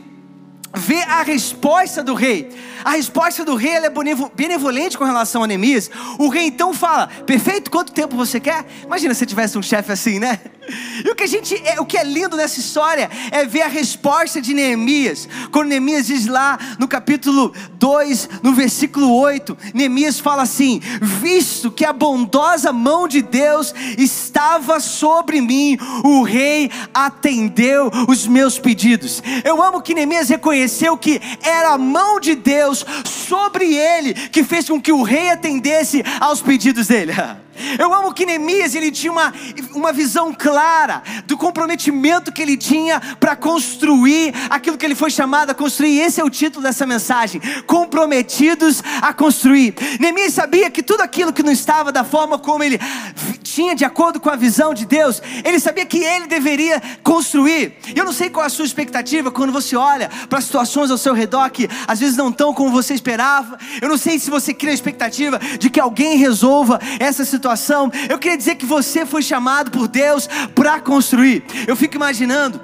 vê 0.73 1.01
a 1.03 1.23
resposta 1.23 2.03
do 2.03 2.13
rei. 2.13 2.49
A 2.83 2.91
resposta 2.91 3.43
do 3.43 3.55
rei 3.55 3.75
é 3.75 3.91
benevolente 4.35 4.97
com 4.97 5.03
relação 5.03 5.43
a 5.43 5.47
Neemias. 5.47 5.89
O 6.17 6.29
rei 6.29 6.47
então 6.47 6.73
fala: 6.73 7.07
Perfeito, 7.25 7.71
quanto 7.71 7.91
tempo 7.91 8.15
você 8.15 8.39
quer? 8.39 8.65
Imagina 8.83 9.13
se 9.13 9.25
tivesse 9.25 9.57
um 9.57 9.61
chefe 9.61 9.91
assim, 9.91 10.19
né? 10.19 10.39
E 11.05 11.09
o 11.09 11.15
que 11.15 11.23
a 11.23 11.27
gente, 11.27 11.55
é, 11.65 11.79
o 11.79 11.85
que 11.85 11.97
é 11.97 12.03
lindo 12.03 12.35
nessa 12.35 12.59
história 12.59 13.09
é 13.31 13.45
ver 13.45 13.61
a 13.61 13.67
resposta 13.67 14.41
de 14.41 14.53
Neemias. 14.53 15.27
Quando 15.51 15.69
Neemias 15.69 16.07
diz 16.07 16.25
lá 16.27 16.57
no 16.77 16.87
capítulo 16.87 17.53
2, 17.73 18.29
no 18.43 18.53
versículo 18.53 19.13
8, 19.15 19.57
Neemias 19.73 20.19
fala 20.19 20.43
assim: 20.43 20.81
"Visto 21.01 21.71
que 21.71 21.85
a 21.85 21.93
bondosa 21.93 22.73
mão 22.73 23.07
de 23.07 23.21
Deus 23.21 23.73
estava 23.97 24.79
sobre 24.79 25.41
mim, 25.41 25.77
o 26.03 26.23
rei 26.23 26.69
atendeu 26.93 27.89
os 28.07 28.27
meus 28.27 28.59
pedidos". 28.59 29.23
Eu 29.43 29.61
amo 29.61 29.81
que 29.81 29.93
Neemias 29.93 30.29
reconheceu 30.29 30.97
que 30.97 31.21
era 31.41 31.73
a 31.73 31.77
mão 31.77 32.19
de 32.19 32.35
Deus 32.35 32.85
sobre 33.05 33.75
ele 33.75 34.13
que 34.13 34.43
fez 34.43 34.67
com 34.67 34.81
que 34.81 34.91
o 34.91 35.03
rei 35.03 35.29
atendesse 35.29 36.03
aos 36.19 36.41
pedidos 36.41 36.87
dele. 36.87 37.13
Eu 37.79 37.93
amo 37.93 38.13
que 38.13 38.25
Neemias 38.25 38.75
ele 38.75 38.91
tinha 38.91 39.11
uma, 39.11 39.33
uma 39.73 39.91
visão 39.91 40.33
clara 40.33 41.01
do 41.25 41.37
comprometimento 41.37 42.31
que 42.31 42.41
ele 42.41 42.57
tinha 42.57 42.99
para 43.19 43.35
construir 43.35 44.33
aquilo 44.49 44.77
que 44.77 44.85
ele 44.85 44.95
foi 44.95 45.09
chamado 45.09 45.49
a 45.49 45.55
construir. 45.55 45.99
Esse 45.99 46.21
é 46.21 46.23
o 46.23 46.29
título 46.29 46.63
dessa 46.63 46.85
mensagem: 46.85 47.41
Comprometidos 47.65 48.83
a 49.01 49.13
construir. 49.13 49.73
Neemias 49.99 50.33
sabia 50.33 50.69
que 50.69 50.83
tudo 50.83 51.01
aquilo 51.01 51.33
que 51.33 51.43
não 51.43 51.51
estava 51.51 51.91
da 51.91 52.03
forma 52.03 52.37
como 52.37 52.63
ele 52.63 52.79
tinha 53.43 53.73
de 53.73 53.83
acordo 53.85 54.19
com 54.19 54.29
a 54.29 54.35
visão 54.35 54.73
de 54.73 54.85
Deus. 54.85 55.21
Ele 55.43 55.59
sabia 55.59 55.85
que 55.85 55.97
ele 55.97 56.27
deveria 56.27 56.81
construir. 57.01 57.73
Eu 57.95 58.05
não 58.05 58.13
sei 58.13 58.29
qual 58.29 58.43
é 58.43 58.47
a 58.47 58.49
sua 58.49 58.65
expectativa 58.65 59.31
quando 59.31 59.51
você 59.51 59.75
olha 59.75 60.09
para 60.29 60.41
situações 60.41 60.91
ao 60.91 60.97
seu 60.97 61.13
redor 61.13 61.49
que 61.49 61.67
às 61.87 61.99
vezes 61.99 62.15
não 62.15 62.29
estão 62.29 62.53
como 62.53 62.69
você 62.69 62.93
esperava. 62.93 63.57
Eu 63.81 63.89
não 63.89 63.97
sei 63.97 64.19
se 64.19 64.29
você 64.29 64.53
cria 64.53 64.71
a 64.71 64.75
expectativa 64.75 65.39
de 65.59 65.69
que 65.69 65.79
alguém 65.79 66.17
resolva 66.17 66.79
essa 66.99 67.25
situação. 67.25 67.46
Eu 68.09 68.17
queria 68.17 68.37
dizer 68.37 68.55
que 68.55 68.65
você 68.65 69.05
foi 69.05 69.21
chamado 69.21 69.71
por 69.71 69.87
Deus 69.87 70.27
para 70.55 70.79
construir. 70.79 71.43
Eu 71.67 71.75
fico 71.75 71.95
imaginando 71.95 72.59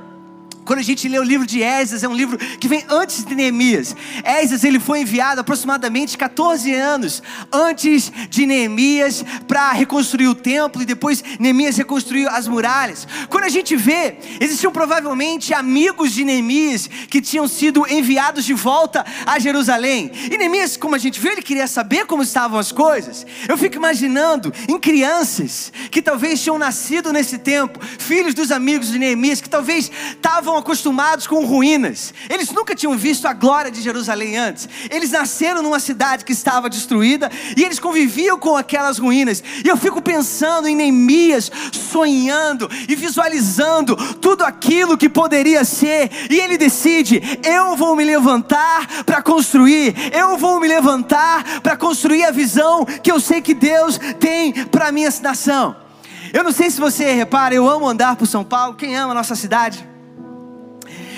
quando 0.66 0.80
a 0.80 0.84
gente 0.84 1.08
lê 1.08 1.20
o 1.20 1.24
livro 1.24 1.46
de 1.46 1.62
Esdras, 1.62 2.04
é 2.04 2.08
um 2.08 2.16
livro 2.16 2.38
que 2.38 2.68
vem 2.68 2.84
antes 2.90 3.26
de 3.26 3.36
Neemias. 3.36 3.96
Esdras 4.24 4.64
ele 4.64 4.80
foi 4.80 5.02
enviado 5.02 5.42
aproximadamente 5.42 6.18
14 6.18 6.74
anos 6.74 7.22
antes 7.52 8.12
de 8.30 8.46
Neemias 8.46 9.24
para 9.48 9.72
reconstruir 9.72 10.28
o 10.28 10.36
templo 10.36 10.82
e 10.82 10.86
depois 10.86 11.24
Neemias 11.40 11.78
reconstruiu 11.78 12.30
as 12.30 12.48
muralhas. 12.48 13.08
Quando 13.30 13.44
a 13.44 13.50
gente 13.50 13.76
vê, 13.76 14.16
existiam 14.40 14.72
provavelmente 14.72 15.54
amigos 15.54 16.14
de 16.14 16.24
Neemias 16.24 16.88
que 17.10 17.22
tinham 17.22 17.48
sido 17.48 17.86
enviados 17.90 18.46
de 18.46 18.54
volta 18.54 19.06
a 19.26 19.40
Jerusalém. 19.40 20.12
E 20.32 20.38
Neemias, 20.38 20.78
como 20.78 20.96
a 20.96 21.00
gente 21.00 21.20
vê, 21.20 21.30
ele 21.34 21.42
queria 21.42 21.68
saber 21.68 22.06
como 22.06 22.24
estavam 22.24 22.58
as 22.58 22.72
coisas. 22.72 23.26
Eu 23.48 23.58
fico 23.58 23.76
imaginando 23.76 24.54
em 24.68 24.80
crianças 24.80 25.72
que 25.92 26.02
talvez 26.02 26.42
tinham 26.42 26.58
nascido 26.58 27.12
nesse 27.12 27.38
tempo, 27.38 27.80
filhos 28.00 28.34
dos 28.34 28.52
amigos 28.52 28.92
de 28.92 29.00
Neemias 29.00 29.42
que 29.42 29.50
talvez 29.50 29.92
estavam 30.12 30.53
estavam 30.54 30.58
acostumados 30.58 31.28
com 31.28 31.46
ruínas. 31.46 32.14
Eles 32.30 32.52
nunca 32.52 32.76
tinham 32.76 32.98
visto 32.98 33.28
a 33.28 33.34
glória 33.34 33.72
de 33.72 33.82
Jerusalém 33.82 34.38
antes. 34.38 34.70
Eles 34.90 35.12
nasceram 35.12 35.62
numa 35.62 35.80
cidade 35.80 36.24
que 36.24 36.32
estava 36.32 36.70
destruída 36.70 37.32
e 37.58 37.64
eles 37.64 37.80
conviviam 37.80 38.38
com 38.38 38.56
aquelas 38.56 38.98
ruínas. 39.00 39.44
E 39.64 39.68
eu 39.68 39.78
fico 39.78 40.02
pensando 40.02 40.68
em 40.68 40.76
Neemias, 40.76 41.52
sonhando 41.72 42.70
e 42.88 42.96
visualizando 42.96 43.96
tudo 44.16 44.44
aquilo 44.44 44.98
que 44.98 45.10
poderia 45.10 45.66
ser. 45.66 46.10
E 46.30 46.40
ele 46.40 46.58
decide: 46.58 47.22
eu 47.44 47.76
vou 47.76 47.96
me 47.96 48.04
levantar 48.04 49.04
para 49.04 49.22
construir. 49.22 49.96
Eu 50.14 50.38
vou 50.38 50.60
me 50.60 50.68
levantar 50.68 51.62
para 51.62 51.76
construir 51.76 52.26
a 52.26 52.32
visão 52.32 52.86
que 52.86 53.12
eu 53.12 53.20
sei 53.20 53.42
que 53.42 53.54
Deus 53.54 54.00
tem 54.20 54.54
para 54.66 54.92
minha 54.92 55.10
nação. 55.22 55.76
Eu 56.32 56.44
não 56.44 56.52
sei 56.52 56.70
se 56.70 56.80
você 56.80 57.12
repara, 57.12 57.54
eu 57.54 57.70
amo 57.70 57.88
andar 57.88 58.16
por 58.16 58.26
São 58.26 58.44
Paulo. 58.44 58.76
Quem 58.76 58.96
ama 58.96 59.12
a 59.12 59.16
nossa 59.16 59.36
cidade? 59.36 59.93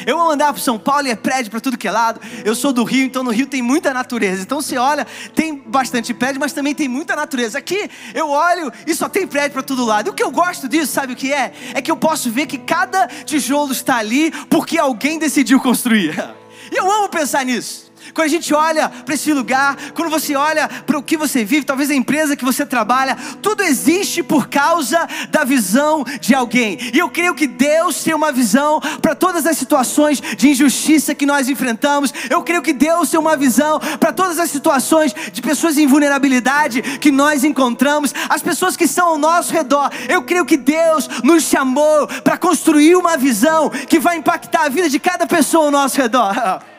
Eu 0.05 0.19
andar 0.29 0.53
para 0.53 0.61
São 0.61 0.77
Paulo 0.77 1.07
e 1.07 1.11
é 1.11 1.15
prédio 1.15 1.51
para 1.51 1.59
tudo 1.59 1.77
que 1.77 1.87
é 1.87 1.91
lado. 1.91 2.19
Eu 2.43 2.55
sou 2.55 2.71
do 2.71 2.83
Rio, 2.83 3.05
então 3.05 3.23
no 3.23 3.31
Rio 3.31 3.47
tem 3.47 3.61
muita 3.61 3.93
natureza. 3.93 4.41
Então 4.41 4.61
você 4.61 4.77
olha, 4.77 5.05
tem 5.33 5.55
bastante 5.55 6.13
prédio, 6.13 6.39
mas 6.39 6.53
também 6.53 6.75
tem 6.75 6.87
muita 6.87 7.15
natureza. 7.15 7.57
Aqui 7.57 7.89
eu 8.13 8.29
olho 8.29 8.71
e 8.85 8.93
só 8.93 9.09
tem 9.09 9.25
prédio 9.25 9.53
para 9.53 9.63
todo 9.63 9.85
lado. 9.85 10.07
E 10.07 10.11
o 10.11 10.13
que 10.13 10.23
eu 10.23 10.31
gosto 10.31 10.67
disso, 10.67 10.91
sabe 10.91 11.13
o 11.13 11.15
que 11.15 11.33
é? 11.33 11.53
É 11.73 11.81
que 11.81 11.91
eu 11.91 11.97
posso 11.97 12.29
ver 12.29 12.45
que 12.45 12.57
cada 12.57 13.07
tijolo 13.07 13.71
está 13.71 13.97
ali 13.97 14.31
porque 14.49 14.77
alguém 14.77 15.17
decidiu 15.19 15.59
construir. 15.59 16.15
E 16.71 16.77
eu 16.77 16.91
amo 16.91 17.07
pensar 17.07 17.45
nisso. 17.45 17.91
Quando 18.15 18.27
a 18.27 18.29
gente 18.29 18.53
olha 18.53 18.87
para 18.87 19.13
esse 19.13 19.33
lugar, 19.33 19.75
quando 19.93 20.09
você 20.09 20.37
olha 20.37 20.69
para 20.69 20.97
o 20.97 21.03
que 21.03 21.17
você 21.17 21.43
vive, 21.43 21.65
talvez 21.65 21.91
a 21.91 21.93
empresa 21.93 22.37
que 22.37 22.45
você 22.45 22.65
trabalha, 22.65 23.17
tudo 23.41 23.61
existe 23.61 24.23
por 24.23 24.47
causa 24.47 25.05
da 25.29 25.43
visão 25.43 26.05
de 26.21 26.33
alguém. 26.33 26.77
E 26.93 26.97
eu 26.97 27.09
creio 27.09 27.35
que 27.35 27.45
Deus 27.45 28.01
tem 28.05 28.13
uma 28.13 28.31
visão 28.31 28.79
para 29.01 29.15
todas 29.15 29.45
as 29.45 29.57
situações 29.57 30.21
de 30.21 30.47
injustiça 30.47 31.13
que 31.13 31.25
nós 31.25 31.49
enfrentamos. 31.49 32.13
Eu 32.29 32.41
creio 32.41 32.61
que 32.61 32.71
Deus 32.71 33.09
tem 33.09 33.19
uma 33.19 33.35
visão 33.35 33.81
para 33.99 34.13
todas 34.13 34.39
as 34.39 34.49
situações 34.49 35.13
de 35.33 35.41
pessoas 35.41 35.77
em 35.77 35.85
vulnerabilidade 35.85 36.81
que 36.99 37.11
nós 37.11 37.43
encontramos, 37.43 38.15
as 38.29 38.41
pessoas 38.41 38.77
que 38.77 38.85
estão 38.85 39.09
ao 39.09 39.17
nosso 39.17 39.51
redor. 39.51 39.91
Eu 40.07 40.23
creio 40.23 40.45
que 40.45 40.55
Deus 40.55 41.09
nos 41.21 41.43
chamou 41.43 42.07
para 42.23 42.37
construir 42.37 42.95
uma 42.95 43.17
visão 43.17 43.69
que 43.69 43.99
vai 43.99 44.15
impactar 44.15 44.63
a 44.63 44.69
vida 44.69 44.89
de 44.89 44.99
cada 44.99 45.27
pessoa 45.27 45.65
ao 45.65 45.71
nosso 45.71 46.01
redor. 46.01 46.33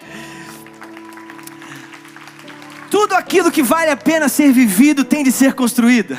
Tudo 2.98 3.14
aquilo 3.14 3.52
que 3.52 3.62
vale 3.62 3.90
a 3.90 3.96
pena 3.96 4.26
ser 4.26 4.50
vivido 4.50 5.04
tem 5.04 5.22
de 5.22 5.30
ser 5.30 5.52
construído. 5.52 6.16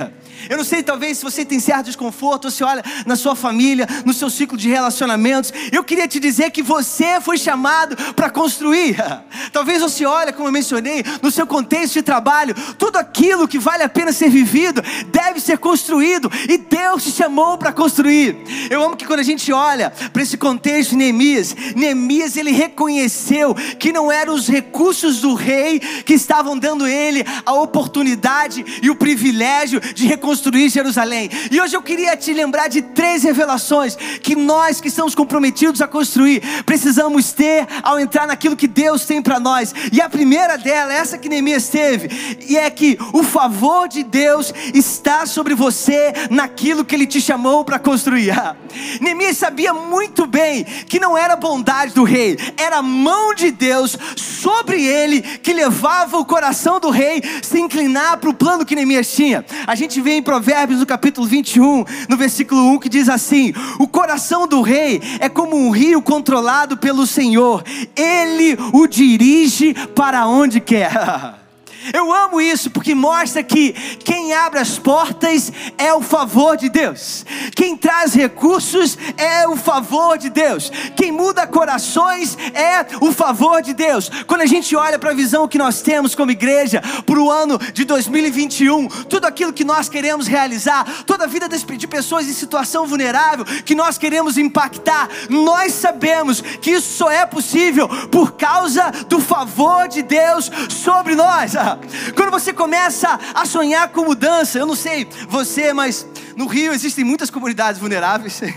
Eu 0.49 0.57
não 0.57 0.63
sei, 0.63 0.83
talvez 0.83 1.17
se 1.17 1.23
você 1.23 1.43
tem 1.43 1.59
certo 1.59 1.85
desconforto, 1.85 2.49
você 2.49 2.63
olha 2.63 2.83
na 3.05 3.15
sua 3.15 3.35
família, 3.35 3.87
no 4.05 4.13
seu 4.13 4.29
ciclo 4.29 4.57
de 4.57 4.69
relacionamentos. 4.69 5.53
Eu 5.71 5.83
queria 5.83 6.07
te 6.07 6.19
dizer 6.19 6.51
que 6.51 6.61
você 6.61 7.19
foi 7.21 7.37
chamado 7.37 7.95
para 8.13 8.29
construir. 8.29 8.97
Talvez 9.51 9.81
você 9.81 10.05
olhe, 10.05 10.33
como 10.33 10.47
eu 10.47 10.51
mencionei, 10.51 11.03
no 11.21 11.31
seu 11.31 11.45
contexto 11.45 11.93
de 11.93 12.01
trabalho, 12.01 12.55
tudo 12.77 12.97
aquilo 12.97 13.47
que 13.47 13.59
vale 13.59 13.83
a 13.83 13.89
pena 13.89 14.11
ser 14.11 14.29
vivido 14.29 14.81
deve 15.07 15.39
ser 15.39 15.57
construído 15.57 16.31
e 16.49 16.57
Deus 16.57 17.03
te 17.03 17.11
chamou 17.11 17.57
para 17.57 17.71
construir. 17.71 18.37
Eu 18.69 18.83
amo 18.83 18.95
que 18.95 19.05
quando 19.05 19.19
a 19.19 19.23
gente 19.23 19.51
olha 19.51 19.91
para 20.11 20.21
esse 20.21 20.37
contexto 20.37 20.91
de 20.91 20.97
Neemias, 20.97 21.55
Neemias 21.75 22.37
ele 22.37 22.51
reconheceu 22.51 23.55
que 23.79 23.91
não 23.91 24.11
eram 24.11 24.33
os 24.33 24.47
recursos 24.47 25.21
do 25.21 25.33
rei 25.33 25.79
que 25.79 26.13
estavam 26.13 26.57
dando 26.57 26.87
ele 26.87 27.25
a 27.45 27.53
oportunidade 27.53 28.65
e 28.81 28.89
o 28.89 28.95
privilégio 28.95 29.79
de 29.79 30.07
reconstruir 30.07 30.36
construir 30.37 30.69
Jerusalém. 30.69 31.31
E 31.49 31.59
hoje 31.59 31.75
eu 31.75 31.81
queria 31.81 32.15
te 32.15 32.31
lembrar 32.31 32.67
de 32.67 32.83
três 32.83 33.23
revelações 33.23 33.95
que 33.95 34.35
nós 34.35 34.79
que 34.79 34.87
estamos 34.87 35.15
comprometidos 35.15 35.81
a 35.81 35.87
construir 35.87 36.43
precisamos 36.63 37.33
ter 37.33 37.67
ao 37.81 37.99
entrar 37.99 38.27
naquilo 38.27 38.55
que 38.55 38.67
Deus 38.67 39.03
tem 39.03 39.19
para 39.19 39.39
nós. 39.39 39.73
E 39.91 39.99
a 39.99 40.07
primeira 40.07 40.55
dela, 40.55 40.93
essa 40.93 41.17
que 41.17 41.27
Neemias 41.27 41.69
teve, 41.69 42.37
e 42.47 42.55
é 42.55 42.69
que 42.69 42.99
o 43.13 43.23
favor 43.23 43.87
de 43.87 44.03
Deus 44.03 44.53
está 44.75 45.25
sobre 45.25 45.55
você 45.55 46.13
naquilo 46.29 46.85
que 46.85 46.93
ele 46.93 47.07
te 47.07 47.19
chamou 47.19 47.65
para 47.65 47.79
construir. 47.79 48.31
Neemias 49.01 49.37
sabia 49.37 49.73
muito 49.73 50.27
bem 50.27 50.63
que 50.63 50.99
não 50.99 51.17
era 51.17 51.35
bondade 51.35 51.95
do 51.95 52.03
rei, 52.03 52.37
era 52.57 52.77
a 52.77 52.83
mão 52.83 53.33
de 53.33 53.49
Deus 53.49 53.97
sobre 54.15 54.85
ele 54.85 55.21
que 55.21 55.51
levava 55.51 56.19
o 56.19 56.25
coração 56.25 56.79
do 56.79 56.91
rei 56.91 57.23
se 57.41 57.59
inclinar 57.59 58.17
para 58.17 58.29
o 58.29 58.35
plano 58.35 58.63
que 58.63 58.75
Neemias 58.75 59.11
tinha. 59.11 59.43
A 59.65 59.73
gente 59.73 59.99
vê 59.99 60.11
em 60.11 60.21
Provérbios, 60.27 60.81
no 60.81 60.85
capítulo 60.85 61.25
21, 61.25 61.85
no 62.09 62.17
versículo 62.17 62.61
1, 62.73 62.79
que 62.79 62.89
diz 62.89 63.07
assim: 63.07 63.53
O 63.79 63.87
coração 63.87 64.45
do 64.45 64.61
rei 64.61 65.01
é 65.21 65.29
como 65.29 65.55
um 65.55 65.69
rio 65.69 66.01
controlado 66.01 66.75
pelo 66.75 67.07
Senhor, 67.07 67.63
ele 67.95 68.57
o 68.73 68.85
dirige 68.87 69.73
para 69.95 70.27
onde 70.27 70.59
quer. 70.59 70.91
Eu 71.93 72.13
amo 72.13 72.41
isso 72.41 72.69
porque 72.69 72.93
mostra 72.93 73.43
que 73.43 73.73
quem 73.99 74.33
abre 74.33 74.59
as 74.59 74.77
portas 74.77 75.51
é 75.77 75.93
o 75.93 76.01
favor 76.01 76.57
de 76.57 76.69
Deus, 76.69 77.25
quem 77.55 77.75
traz 77.75 78.13
recursos 78.13 78.97
é 79.17 79.47
o 79.47 79.55
favor 79.55 80.17
de 80.17 80.29
Deus, 80.29 80.71
quem 80.95 81.11
muda 81.11 81.47
corações 81.47 82.37
é 82.53 82.85
o 83.01 83.11
favor 83.11 83.61
de 83.61 83.73
Deus. 83.73 84.09
Quando 84.25 84.41
a 84.41 84.45
gente 84.45 84.75
olha 84.75 84.99
para 84.99 85.11
a 85.11 85.15
visão 85.15 85.47
que 85.47 85.57
nós 85.57 85.81
temos 85.81 86.15
como 86.15 86.31
igreja 86.31 86.81
para 87.05 87.19
o 87.19 87.31
ano 87.31 87.57
de 87.73 87.85
2021, 87.85 88.87
tudo 88.87 89.25
aquilo 89.25 89.53
que 89.53 89.63
nós 89.63 89.89
queremos 89.89 90.27
realizar, 90.27 90.85
toda 91.05 91.23
a 91.25 91.27
vida 91.27 91.47
de 91.47 91.87
pessoas 91.87 92.27
em 92.27 92.33
situação 92.33 92.85
vulnerável 92.85 93.45
que 93.65 93.75
nós 93.75 93.97
queremos 93.97 94.37
impactar, 94.37 95.09
nós 95.29 95.73
sabemos 95.73 96.41
que 96.41 96.71
isso 96.71 96.97
só 96.97 97.11
é 97.11 97.25
possível 97.25 97.87
por 98.09 98.33
causa 98.33 98.91
do 99.07 99.19
favor 99.19 99.87
de 99.87 100.01
Deus 100.01 100.49
sobre 100.69 101.15
nós. 101.15 101.53
Quando 102.15 102.31
você 102.31 102.53
começa 102.53 103.19
a 103.33 103.45
sonhar 103.45 103.89
com 103.89 104.05
mudança, 104.05 104.59
eu 104.59 104.65
não 104.65 104.75
sei 104.75 105.07
você, 105.29 105.73
mas 105.73 106.07
no 106.35 106.45
Rio 106.45 106.73
existem 106.73 107.03
muitas 107.03 107.29
comunidades 107.29 107.79
vulneráveis. 107.79 108.41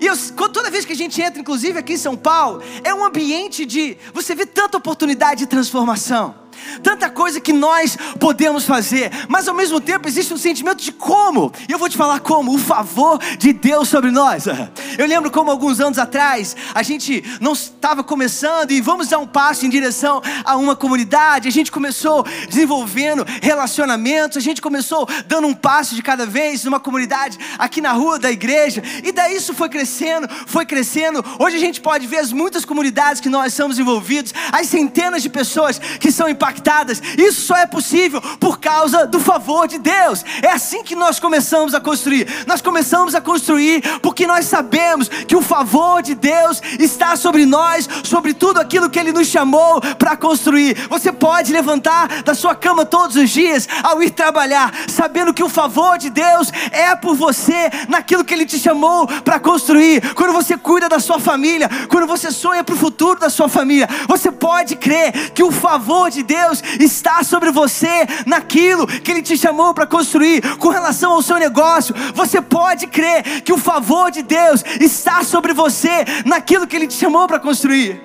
E 0.00 0.06
eu, 0.06 0.16
toda 0.52 0.70
vez 0.70 0.84
que 0.84 0.92
a 0.92 0.96
gente 0.96 1.22
entra, 1.22 1.40
inclusive 1.40 1.78
aqui 1.78 1.94
em 1.94 1.96
São 1.96 2.14
Paulo, 2.14 2.62
é 2.82 2.92
um 2.92 3.04
ambiente 3.04 3.64
de. 3.64 3.96
Você 4.12 4.34
vê 4.34 4.44
tanta 4.44 4.76
oportunidade 4.76 5.38
de 5.38 5.46
transformação 5.46 6.34
tanta 6.82 7.08
coisa 7.10 7.40
que 7.40 7.52
nós 7.52 7.96
podemos 8.18 8.64
fazer, 8.64 9.10
mas 9.28 9.48
ao 9.48 9.54
mesmo 9.54 9.80
tempo 9.80 10.08
existe 10.08 10.32
um 10.32 10.36
sentimento 10.36 10.82
de 10.82 10.92
como, 10.92 11.52
e 11.68 11.72
eu 11.72 11.78
vou 11.78 11.88
te 11.88 11.96
falar 11.96 12.20
como, 12.20 12.54
o 12.54 12.58
favor 12.58 13.18
de 13.38 13.52
Deus 13.52 13.88
sobre 13.88 14.10
nós. 14.10 14.44
Eu 14.96 15.06
lembro 15.06 15.30
como 15.30 15.50
alguns 15.50 15.80
anos 15.80 15.98
atrás 15.98 16.56
a 16.74 16.82
gente 16.82 17.24
não 17.40 17.52
estava 17.52 18.04
começando 18.04 18.70
e 18.70 18.80
vamos 18.80 19.08
dar 19.08 19.18
um 19.18 19.26
passo 19.26 19.66
em 19.66 19.68
direção 19.68 20.22
a 20.44 20.56
uma 20.56 20.76
comunidade, 20.76 21.48
a 21.48 21.50
gente 21.50 21.72
começou 21.72 22.24
desenvolvendo 22.48 23.26
relacionamentos, 23.42 24.36
a 24.36 24.40
gente 24.40 24.62
começou 24.62 25.08
dando 25.26 25.48
um 25.48 25.54
passo 25.54 25.94
de 25.94 26.02
cada 26.02 26.26
vez 26.26 26.64
numa 26.64 26.78
comunidade 26.78 27.38
aqui 27.58 27.80
na 27.80 27.92
rua 27.92 28.18
da 28.18 28.30
igreja, 28.30 28.82
e 29.02 29.10
daí 29.10 29.36
isso 29.36 29.52
foi 29.52 29.68
crescendo, 29.68 30.28
foi 30.46 30.64
crescendo. 30.64 31.24
Hoje 31.38 31.56
a 31.56 31.60
gente 31.60 31.80
pode 31.80 32.06
ver 32.06 32.18
as 32.18 32.32
muitas 32.32 32.64
comunidades 32.64 33.20
que 33.20 33.28
nós 33.28 33.52
somos 33.54 33.78
envolvidos, 33.78 34.32
as 34.52 34.68
centenas 34.68 35.22
de 35.22 35.28
pessoas 35.28 35.78
que 35.78 36.12
são 36.12 36.28
impactadas 36.28 36.53
impactadas. 36.54 37.02
Isso 37.18 37.42
só 37.42 37.56
é 37.56 37.66
possível 37.66 38.20
por 38.38 38.58
causa 38.58 39.06
do 39.06 39.18
favor 39.18 39.66
de 39.66 39.78
Deus. 39.78 40.24
É 40.42 40.50
assim 40.50 40.82
que 40.82 40.94
nós 40.94 41.18
começamos 41.18 41.74
a 41.74 41.80
construir. 41.80 42.44
Nós 42.46 42.62
começamos 42.62 43.14
a 43.14 43.20
construir 43.20 43.82
porque 44.00 44.26
nós 44.26 44.46
sabemos 44.46 45.08
que 45.08 45.36
o 45.36 45.42
favor 45.42 46.02
de 46.02 46.14
Deus 46.14 46.62
está 46.78 47.16
sobre 47.16 47.44
nós, 47.44 47.88
sobre 48.04 48.32
tudo 48.32 48.60
aquilo 48.60 48.88
que 48.88 48.98
Ele 48.98 49.12
nos 49.12 49.26
chamou 49.26 49.80
para 49.98 50.16
construir. 50.16 50.76
Você 50.88 51.12
pode 51.12 51.52
levantar 51.52 52.22
da 52.22 52.34
sua 52.34 52.54
cama 52.54 52.84
todos 52.84 53.16
os 53.16 53.30
dias 53.30 53.68
ao 53.82 54.02
ir 54.02 54.10
trabalhar, 54.10 54.72
sabendo 54.88 55.34
que 55.34 55.42
o 55.42 55.48
favor 55.48 55.98
de 55.98 56.10
Deus 56.10 56.52
é 56.70 56.94
por 56.94 57.14
você 57.16 57.70
naquilo 57.88 58.24
que 58.24 58.32
Ele 58.32 58.46
te 58.46 58.58
chamou 58.58 59.06
para 59.06 59.40
construir. 59.40 60.14
Quando 60.14 60.32
você 60.32 60.56
cuida 60.56 60.88
da 60.88 61.00
sua 61.00 61.18
família, 61.18 61.68
quando 61.88 62.06
você 62.06 62.30
sonha 62.30 62.62
para 62.62 62.74
o 62.74 62.78
futuro 62.78 63.18
da 63.18 63.30
sua 63.30 63.48
família, 63.48 63.88
você 64.06 64.30
pode 64.30 64.76
crer 64.76 65.30
que 65.30 65.42
o 65.42 65.50
favor 65.50 66.10
de 66.10 66.22
Deus 66.34 66.62
está 66.80 67.22
sobre 67.22 67.50
você 67.50 68.06
naquilo 68.26 68.86
que 68.86 69.10
Ele 69.10 69.22
te 69.22 69.36
chamou 69.36 69.72
para 69.72 69.86
construir. 69.86 70.40
Com 70.58 70.68
relação 70.68 71.12
ao 71.12 71.22
seu 71.22 71.36
negócio, 71.36 71.94
você 72.14 72.40
pode 72.42 72.86
crer 72.86 73.42
que 73.42 73.52
o 73.52 73.58
favor 73.58 74.10
de 74.10 74.22
Deus 74.22 74.64
está 74.80 75.22
sobre 75.22 75.52
você 75.52 76.04
naquilo 76.24 76.66
que 76.66 76.76
Ele 76.76 76.88
te 76.88 76.94
chamou 76.94 77.26
para 77.26 77.38
construir. 77.38 78.02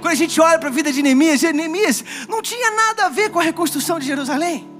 Quando 0.00 0.12
a 0.12 0.22
gente 0.22 0.40
olha 0.40 0.58
para 0.58 0.68
a 0.68 0.72
vida 0.72 0.92
de 0.92 1.02
Neemias, 1.02 1.42
Neemias 1.42 2.04
não 2.28 2.40
tinha 2.42 2.70
nada 2.70 3.06
a 3.06 3.08
ver 3.08 3.30
com 3.30 3.38
a 3.38 3.42
reconstrução 3.42 3.98
de 3.98 4.06
Jerusalém. 4.06 4.79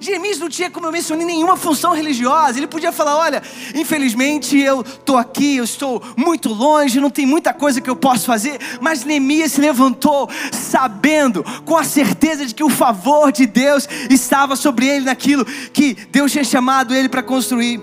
Jeremias 0.00 0.38
não 0.38 0.48
tinha, 0.48 0.70
como 0.70 0.86
eu 0.86 0.92
mencionei, 0.92 1.26
nenhuma 1.26 1.58
função 1.58 1.92
religiosa. 1.92 2.58
Ele 2.58 2.66
podia 2.66 2.90
falar: 2.90 3.18
olha, 3.18 3.42
infelizmente 3.74 4.58
eu 4.58 4.80
estou 4.80 5.18
aqui, 5.18 5.56
eu 5.56 5.64
estou 5.64 6.02
muito 6.16 6.48
longe, 6.48 6.98
não 6.98 7.10
tem 7.10 7.26
muita 7.26 7.52
coisa 7.52 7.82
que 7.82 7.90
eu 7.90 7.94
posso 7.94 8.24
fazer. 8.24 8.58
Mas 8.80 9.04
Neemias 9.04 9.52
se 9.52 9.60
levantou, 9.60 10.28
sabendo, 10.50 11.44
com 11.66 11.76
a 11.76 11.84
certeza 11.84 12.46
de 12.46 12.54
que 12.54 12.64
o 12.64 12.70
favor 12.70 13.30
de 13.30 13.44
Deus 13.44 13.86
estava 14.08 14.56
sobre 14.56 14.86
ele 14.86 15.04
naquilo 15.04 15.44
que 15.44 15.94
Deus 16.10 16.32
tinha 16.32 16.44
chamado 16.44 16.94
ele 16.94 17.08
para 17.08 17.22
construir. 17.22 17.78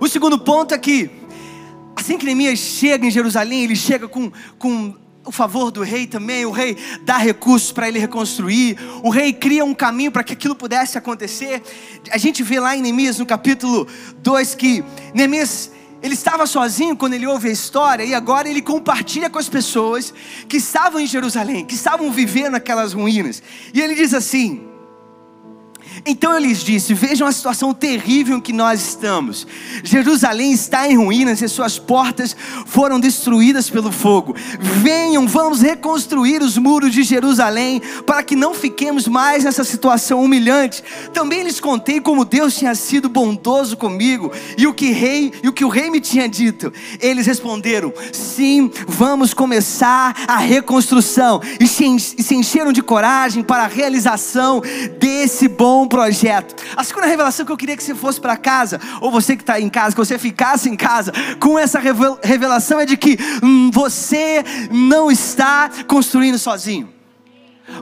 O 0.00 0.06
segundo 0.06 0.38
ponto 0.38 0.72
é 0.72 0.78
que, 0.78 1.10
assim 1.96 2.16
que 2.16 2.24
Neemias 2.24 2.60
chega 2.60 3.04
em 3.04 3.10
Jerusalém, 3.10 3.64
ele 3.64 3.74
chega 3.74 4.06
com, 4.06 4.30
com 4.56 4.94
o 5.26 5.32
favor 5.32 5.70
do 5.70 5.82
rei 5.82 6.06
também, 6.06 6.46
o 6.46 6.50
rei 6.50 6.76
dá 7.02 7.18
recursos 7.18 7.72
para 7.72 7.88
ele 7.88 7.98
reconstruir, 7.98 8.78
o 9.02 9.10
rei 9.10 9.32
cria 9.32 9.64
um 9.64 9.74
caminho 9.74 10.12
para 10.12 10.22
que 10.22 10.32
aquilo 10.32 10.54
pudesse 10.54 10.96
acontecer. 10.96 11.60
A 12.10 12.16
gente 12.16 12.42
vê 12.42 12.60
lá 12.60 12.76
em 12.76 12.80
Neemias, 12.80 13.18
no 13.18 13.26
capítulo 13.26 13.86
2, 14.18 14.54
que 14.54 14.84
Neemias 15.12 15.72
ele 16.02 16.14
estava 16.14 16.46
sozinho 16.46 16.96
quando 16.96 17.14
ele 17.14 17.26
ouve 17.26 17.48
a 17.48 17.52
história 17.52 18.04
e 18.04 18.14
agora 18.14 18.48
ele 18.48 18.62
compartilha 18.62 19.28
com 19.28 19.38
as 19.38 19.48
pessoas 19.48 20.14
que 20.48 20.58
estavam 20.58 21.00
em 21.00 21.06
Jerusalém, 21.06 21.64
que 21.64 21.74
estavam 21.74 22.12
vivendo 22.12 22.54
aquelas 22.54 22.92
ruínas. 22.92 23.42
E 23.74 23.80
ele 23.80 23.94
diz 23.94 24.14
assim: 24.14 24.75
então 26.06 26.32
eu 26.32 26.38
lhes 26.38 26.60
disse: 26.60 26.94
Vejam 26.94 27.26
a 27.26 27.32
situação 27.32 27.74
terrível 27.74 28.36
em 28.36 28.40
que 28.40 28.52
nós 28.52 28.80
estamos. 28.80 29.46
Jerusalém 29.82 30.52
está 30.52 30.88
em 30.88 30.96
ruínas 30.96 31.42
e 31.42 31.48
suas 31.48 31.78
portas 31.78 32.36
foram 32.66 33.00
destruídas 33.00 33.68
pelo 33.68 33.90
fogo. 33.90 34.34
Venham, 34.60 35.26
vamos 35.26 35.60
reconstruir 35.60 36.42
os 36.42 36.56
muros 36.56 36.92
de 36.92 37.02
Jerusalém 37.02 37.82
para 38.06 38.22
que 38.22 38.36
não 38.36 38.54
fiquemos 38.54 39.08
mais 39.08 39.44
nessa 39.44 39.64
situação 39.64 40.22
humilhante. 40.22 40.82
Também 41.12 41.42
lhes 41.42 41.58
contei 41.58 42.00
como 42.00 42.24
Deus 42.24 42.56
tinha 42.56 42.74
sido 42.74 43.08
bondoso 43.08 43.76
comigo 43.76 44.30
e 44.56 44.66
o 44.66 44.74
que 44.74 44.92
rei 44.92 45.32
e 45.42 45.48
o 45.48 45.52
que 45.52 45.64
o 45.64 45.68
rei 45.68 45.90
me 45.90 46.00
tinha 46.00 46.28
dito. 46.28 46.72
Eles 47.00 47.26
responderam: 47.26 47.92
Sim, 48.12 48.70
vamos 48.86 49.34
começar 49.34 50.14
a 50.28 50.36
reconstrução 50.36 51.40
e 51.58 51.66
se 51.66 52.34
encheram 52.34 52.72
de 52.72 52.82
coragem 52.82 53.42
para 53.42 53.64
a 53.64 53.68
realização 53.68 54.62
desse 55.00 55.48
bom 55.48 55.88
projeto. 55.96 56.54
A 56.76 56.84
segunda 56.84 57.06
revelação 57.06 57.46
que 57.46 57.50
eu 57.50 57.56
queria 57.56 57.74
que 57.74 57.82
você 57.82 57.94
fosse 57.94 58.20
para 58.20 58.36
casa, 58.36 58.78
ou 59.00 59.10
você 59.10 59.34
que 59.34 59.42
está 59.42 59.58
em 59.58 59.70
casa, 59.70 59.92
que 59.92 59.96
você 59.96 60.18
ficasse 60.18 60.68
em 60.68 60.76
casa, 60.76 61.10
com 61.40 61.58
essa 61.58 61.80
revelação 62.22 62.78
é 62.78 62.84
de 62.84 62.98
que 62.98 63.16
hum, 63.42 63.70
você 63.72 64.44
não 64.70 65.10
está 65.10 65.70
construindo 65.86 66.38
sozinho. 66.38 66.92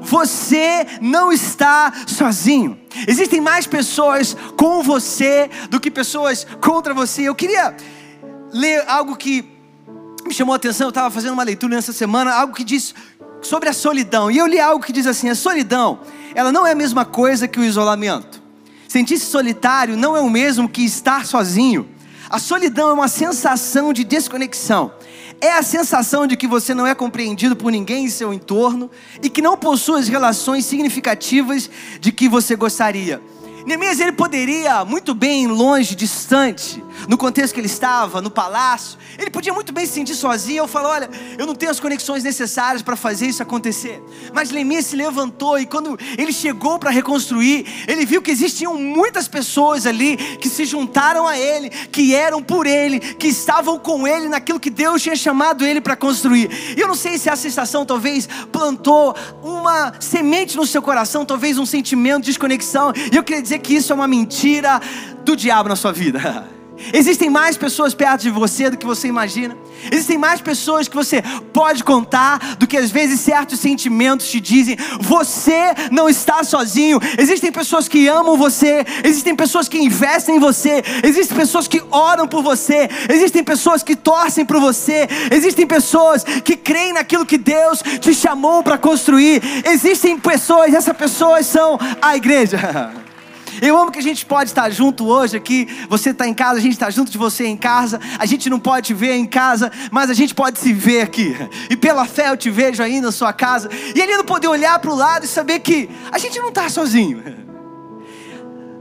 Você 0.01 0.87
não 1.01 1.33
está 1.33 1.93
sozinho. 2.07 2.79
Existem 3.09 3.41
mais 3.41 3.67
pessoas 3.67 4.37
com 4.57 4.81
você 4.81 5.51
do 5.69 5.81
que 5.81 5.91
pessoas 5.91 6.47
contra 6.61 6.95
você. 6.95 7.23
Eu 7.23 7.35
queria 7.35 7.77
ler 8.53 8.85
algo 8.87 9.17
que 9.17 9.45
me 10.25 10.33
chamou 10.33 10.53
a 10.53 10.57
atenção. 10.57 10.87
Eu 10.87 10.91
estava 10.91 11.11
fazendo 11.11 11.33
uma 11.33 11.43
leitura 11.43 11.75
nessa 11.75 11.93
semana, 11.93 12.33
algo 12.33 12.55
que 12.55 12.63
diz 12.63 12.95
sobre 13.43 13.69
a 13.69 13.73
solidão. 13.73 14.31
E 14.31 14.39
eu 14.39 14.47
li 14.47 14.61
algo 14.61 14.85
que 14.85 14.93
diz 14.93 15.09
assim: 15.09 15.29
a 15.29 15.35
solidão 15.35 15.99
ela 16.35 16.51
não 16.51 16.67
é 16.67 16.73
a 16.73 16.75
mesma 16.77 17.05
coisa 17.05 17.47
que 17.47 17.61
o 17.61 17.65
isolamento. 17.65 18.43
Sentir-se 18.89 19.27
solitário 19.27 19.97
não 19.97 20.17
é 20.17 20.21
o 20.21 20.31
mesmo 20.31 20.69
que 20.69 20.85
estar 20.85 21.27
sozinho. 21.27 21.89
A 22.29 22.39
solidão 22.39 22.91
é 22.91 22.93
uma 22.93 23.09
sensação 23.09 23.93
de 23.93 24.05
desconexão. 24.05 24.93
É 25.41 25.53
a 25.53 25.63
sensação 25.63 26.27
de 26.27 26.37
que 26.37 26.47
você 26.47 26.75
não 26.75 26.87
é 26.87 26.95
compreendido 26.95 27.55
por 27.55 27.71
ninguém 27.71 28.07
em 28.07 28.11
seu 28.11 28.33
entorno 28.33 28.91
e 29.23 29.29
que 29.29 29.43
não 29.43 29.57
possui 29.57 30.01
as 30.01 30.09
relações 30.09 30.65
significativas 30.65 31.69
de 32.01 32.13
que 32.13 32.29
você 32.29 32.57
gostaria. 32.57 33.21
Neemias 33.67 33.99
ele 33.99 34.13
poderia 34.13 34.85
muito 34.85 35.15
bem 35.15 35.47
longe, 35.47 35.95
distante, 35.95 36.83
no 37.09 37.17
contexto 37.17 37.55
que 37.55 37.61
ele 37.61 37.67
estava, 37.67 38.21
no 38.21 38.31
palácio, 38.31 38.99
ele 39.19 39.31
podia 39.31 39.53
muito 39.53 39.73
bem 39.73 39.87
se 39.87 39.93
sentir 39.93 40.15
sozinho. 40.15 40.59
Eu 40.59 40.69
falo, 40.69 40.89
olha, 40.89 41.09
eu 41.39 41.47
não 41.47 41.55
tenho 41.55 41.71
as 41.71 41.81
conexões 41.81 42.25
necessárias 42.25 42.83
para 42.83 42.97
fazer 42.97 43.27
isso 43.27 43.43
acontecer. 43.43 44.03
Mas 44.33 44.51
Neemias 44.51 44.87
se 44.87 44.97
levantou 44.97 45.59
e 45.59 45.67
quando 45.67 45.99
ele 46.17 46.33
chegou 46.33 46.79
para 46.79 46.91
reconstruir, 46.91 47.67
ele 47.87 48.05
viu 48.05 48.23
que 48.23 48.31
existiam 48.31 48.77
muitas 48.77 49.29
pessoas 49.29 49.87
ali 49.87 50.17
que 50.17 50.49
se 50.49 50.65
juntaram 50.65 51.27
a 51.27 51.39
ele, 51.39 51.71
que 51.71 52.15
eram 52.15 52.43
por 52.43 52.67
ele, 52.67 53.01
que 53.01 53.29
estavam 53.29 53.79
com 53.79 54.07
ele 54.07 54.29
naquilo 54.29 54.61
que 54.61 54.71
Deus 54.71 55.03
tinha 55.03 55.17
chamado 55.17 55.65
ele 55.65 55.81
para 55.81 55.97
construir. 55.97 56.51
E 56.77 56.81
eu 56.81 56.89
não 56.89 56.95
sei 56.95 57.19
se 57.19 57.29
essa 57.29 57.47
estação 57.47 57.85
talvez 57.85 58.29
plantou 58.51 59.15
uma 59.43 59.93
semente 60.01 60.57
no 60.57 60.67
seu 60.67 60.83
coração, 60.83 61.25
talvez 61.25 61.59
um 61.59 61.67
sentimento 61.67 62.23
de 62.23 62.31
desconexão. 62.31 62.93
E 63.13 63.17
eu 63.17 63.23
queria 63.23 63.43
dizer 63.43 63.59
que 63.59 63.75
isso 63.75 63.93
é 63.93 63.95
uma 63.95 64.09
mentira 64.09 64.81
do 65.25 65.37
diabo 65.37 65.69
na 65.69 65.77
sua 65.77 65.93
vida. 65.93 66.49
Existem 66.93 67.31
mais 67.31 67.57
pessoas 67.57 67.95
perto 67.95 68.23
de 68.23 68.31
você 68.31 68.71
do 68.71 68.77
que 68.77 68.87
você 68.87 69.09
imagina. 69.09 69.57
Existem 69.91 70.19
mais 70.19 70.41
pessoas 70.41 70.89
que 70.89 70.97
você 70.97 71.23
pode 71.53 71.85
contar 71.85 72.57
do 72.57 72.67
que 72.67 72.77
às 72.77 72.91
vezes 72.91 73.21
certos 73.21 73.61
sentimentos 73.61 74.29
te 74.29 74.41
dizem. 74.41 74.77
Você 75.01 75.75
não 75.91 76.09
está 76.09 76.43
sozinho. 76.43 77.01
Existem 77.19 77.53
pessoas 77.53 77.89
que 77.89 78.09
amam 78.09 78.37
você. 78.37 78.85
Existem 79.03 79.35
pessoas 79.35 79.69
que 79.69 79.79
investem 79.79 80.37
em 80.37 80.41
você. 80.41 80.83
Existem 81.03 81.37
pessoas 81.37 81.69
que 81.69 81.83
oram 81.91 82.27
por 82.27 82.43
você. 82.43 82.89
Existem 83.09 83.45
pessoas 83.45 83.83
que 83.83 83.97
torcem 83.97 84.45
por 84.45 84.61
você. 84.61 85.09
Existem 85.31 85.67
pessoas 85.67 86.25
que 86.25 86.57
creem 86.57 86.93
naquilo 86.93 87.27
que 87.27 87.39
Deus 87.39 87.83
te 88.01 88.15
chamou 88.15 88.63
para 88.63 88.79
construir. 88.79 89.43
Existem 89.65 90.19
pessoas, 90.19 90.73
essas 90.73 90.97
pessoas 90.97 91.47
são 91.47 91.79
a 92.01 92.17
igreja. 92.17 92.93
Eu 93.61 93.79
amo 93.79 93.91
que 93.91 93.99
a 93.99 94.03
gente 94.03 94.25
pode 94.25 94.51
estar 94.51 94.71
junto 94.71 95.07
hoje 95.07 95.37
aqui. 95.37 95.69
Você 95.89 96.11
está 96.11 96.27
em 96.27 96.35
casa, 96.35 96.59
a 96.59 96.63
gente 96.63 96.73
está 96.73 96.91
junto 96.91 97.11
de 97.11 97.19
você 97.19 97.47
em 97.47 97.57
casa. 97.57 98.01
A 98.19 98.27
gente 98.27 98.51
não 98.51 98.59
pode 98.59 98.89
te 98.89 98.95
ver 98.95 99.15
em 99.15 99.27
casa, 99.27 99.71
mas 99.91 100.11
a 100.11 100.15
gente 100.15 100.35
pode 100.35 100.59
se 100.59 100.73
ver 100.73 101.03
aqui. 101.03 101.37
E 101.71 101.77
pela 101.77 102.05
fé 102.05 102.31
eu 102.31 102.37
te 102.37 102.51
vejo 102.51 102.83
aí 102.83 103.01
na 103.01 103.13
sua 103.13 103.33
casa. 103.33 103.69
E 103.95 104.01
ele 104.01 104.17
não 104.17 104.25
poder 104.25 104.49
olhar 104.49 104.79
para 104.79 104.91
o 104.91 104.95
lado 104.95 105.25
e 105.25 105.29
saber 105.29 105.61
que 105.61 105.89
a 106.11 106.19
gente 106.19 106.39
não 106.39 106.49
está 106.49 106.69
sozinho. 106.69 107.54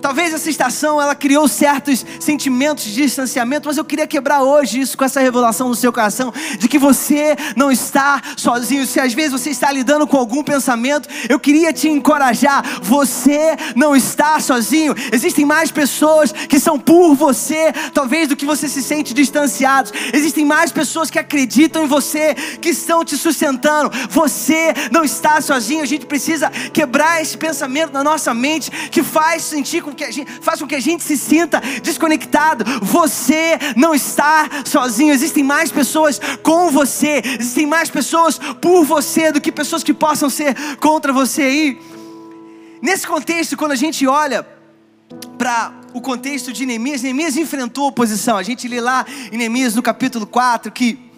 Talvez 0.04 0.34
essa 0.34 0.50
estação 0.50 1.02
ela 1.02 1.16
criou 1.16 1.48
certos 1.48 2.06
sentimentos 2.20 2.84
de 2.84 2.94
distanciamento, 2.94 3.70
mas 3.70 3.78
eu 3.78 3.86
queria 3.86 4.06
quebrar 4.06 4.44
hoje 4.44 4.82
isso 4.82 4.98
com 4.98 5.06
essa 5.06 5.22
revelação 5.22 5.70
no 5.70 5.76
seu 5.76 5.94
coração 5.94 6.34
de 6.60 6.68
que 6.68 6.78
você 6.78 7.38
não 7.56 7.72
está 7.72 8.22
sozinho. 8.36 8.86
Se 8.86 9.00
às 9.00 9.14
vezes 9.14 9.32
você 9.32 9.50
está 9.50 9.72
lidando 9.72 10.06
com 10.06 10.18
algum 10.18 10.44
pensamento, 10.44 11.08
eu 11.30 11.40
queria 11.40 11.72
te 11.72 11.88
encorajar. 11.88 12.82
Você 12.82 13.56
não 13.78 13.96
está 13.96 14.42
sozinho. 14.42 14.94
Existem 15.10 15.46
mais 15.46 15.72
pessoas 15.72 16.34
que 16.34 16.60
são 16.60 16.78
por 16.78 17.16
você, 17.16 17.72
talvez 17.94 18.28
do 18.28 18.36
que 18.36 18.46
você 18.46 18.68
se 18.68 18.84
sente 18.84 19.14
distanciado. 19.14 19.90
Existem 20.12 20.44
mais 20.44 20.70
pessoas 20.70 21.10
que 21.10 21.18
acreditam 21.18 21.86
em 21.86 21.88
você, 21.88 22.36
que 22.60 22.72
estão 22.72 23.06
te 23.06 23.16
sustentando. 23.16 23.90
Você 24.10 24.74
não 24.92 25.06
está 25.06 25.40
sozinho. 25.40 25.82
A 25.82 25.88
gente 25.88 26.06
precisa 26.06 26.50
quebrar 26.74 27.22
esse 27.22 27.38
pensamento 27.38 27.94
na 27.94 28.04
nossa 28.04 28.34
mente 28.34 28.70
que 28.90 29.02
faz 29.02 29.44
sentir 29.44 29.82
com 29.82 29.93
com 29.94 29.98
que 29.98 30.04
a 30.04 30.12
gente, 30.12 30.32
faz 30.42 30.60
com 30.60 30.68
que 30.68 30.76
a 30.76 30.80
gente 30.80 31.04
se 31.04 31.18
sinta 31.18 31.62
desconectado. 31.82 32.66
Você 32.82 33.58
não 33.76 33.94
está 33.94 34.50
sozinho. 34.66 35.14
Existem 35.14 35.44
mais 35.44 35.72
pessoas 35.72 36.20
com 36.42 36.70
você. 36.70 37.22
Existem 37.40 37.66
mais 37.66 37.90
pessoas 37.90 38.38
por 38.62 38.84
você 38.84 39.32
do 39.32 39.40
que 39.40 39.52
pessoas 39.52 39.84
que 39.84 39.94
possam 39.94 40.30
ser 40.30 40.56
contra 40.78 41.14
você. 41.14 41.50
E 41.50 41.82
nesse 42.82 43.08
contexto, 43.08 43.56
quando 43.56 43.72
a 43.72 43.78
gente 43.78 44.06
olha 44.08 44.46
para 45.38 45.72
o 45.94 46.02
contexto 46.02 46.52
de 46.52 46.66
Neemias, 46.66 47.04
Neemias 47.04 47.38
enfrentou 47.38 47.88
oposição. 47.88 48.38
A 48.38 48.44
gente 48.44 48.68
lê 48.68 48.82
lá 48.82 49.06
em 49.32 49.38
Neemias 49.38 49.76
no 49.76 49.82
capítulo 49.82 50.26
4 50.26 50.72
que 50.72 51.13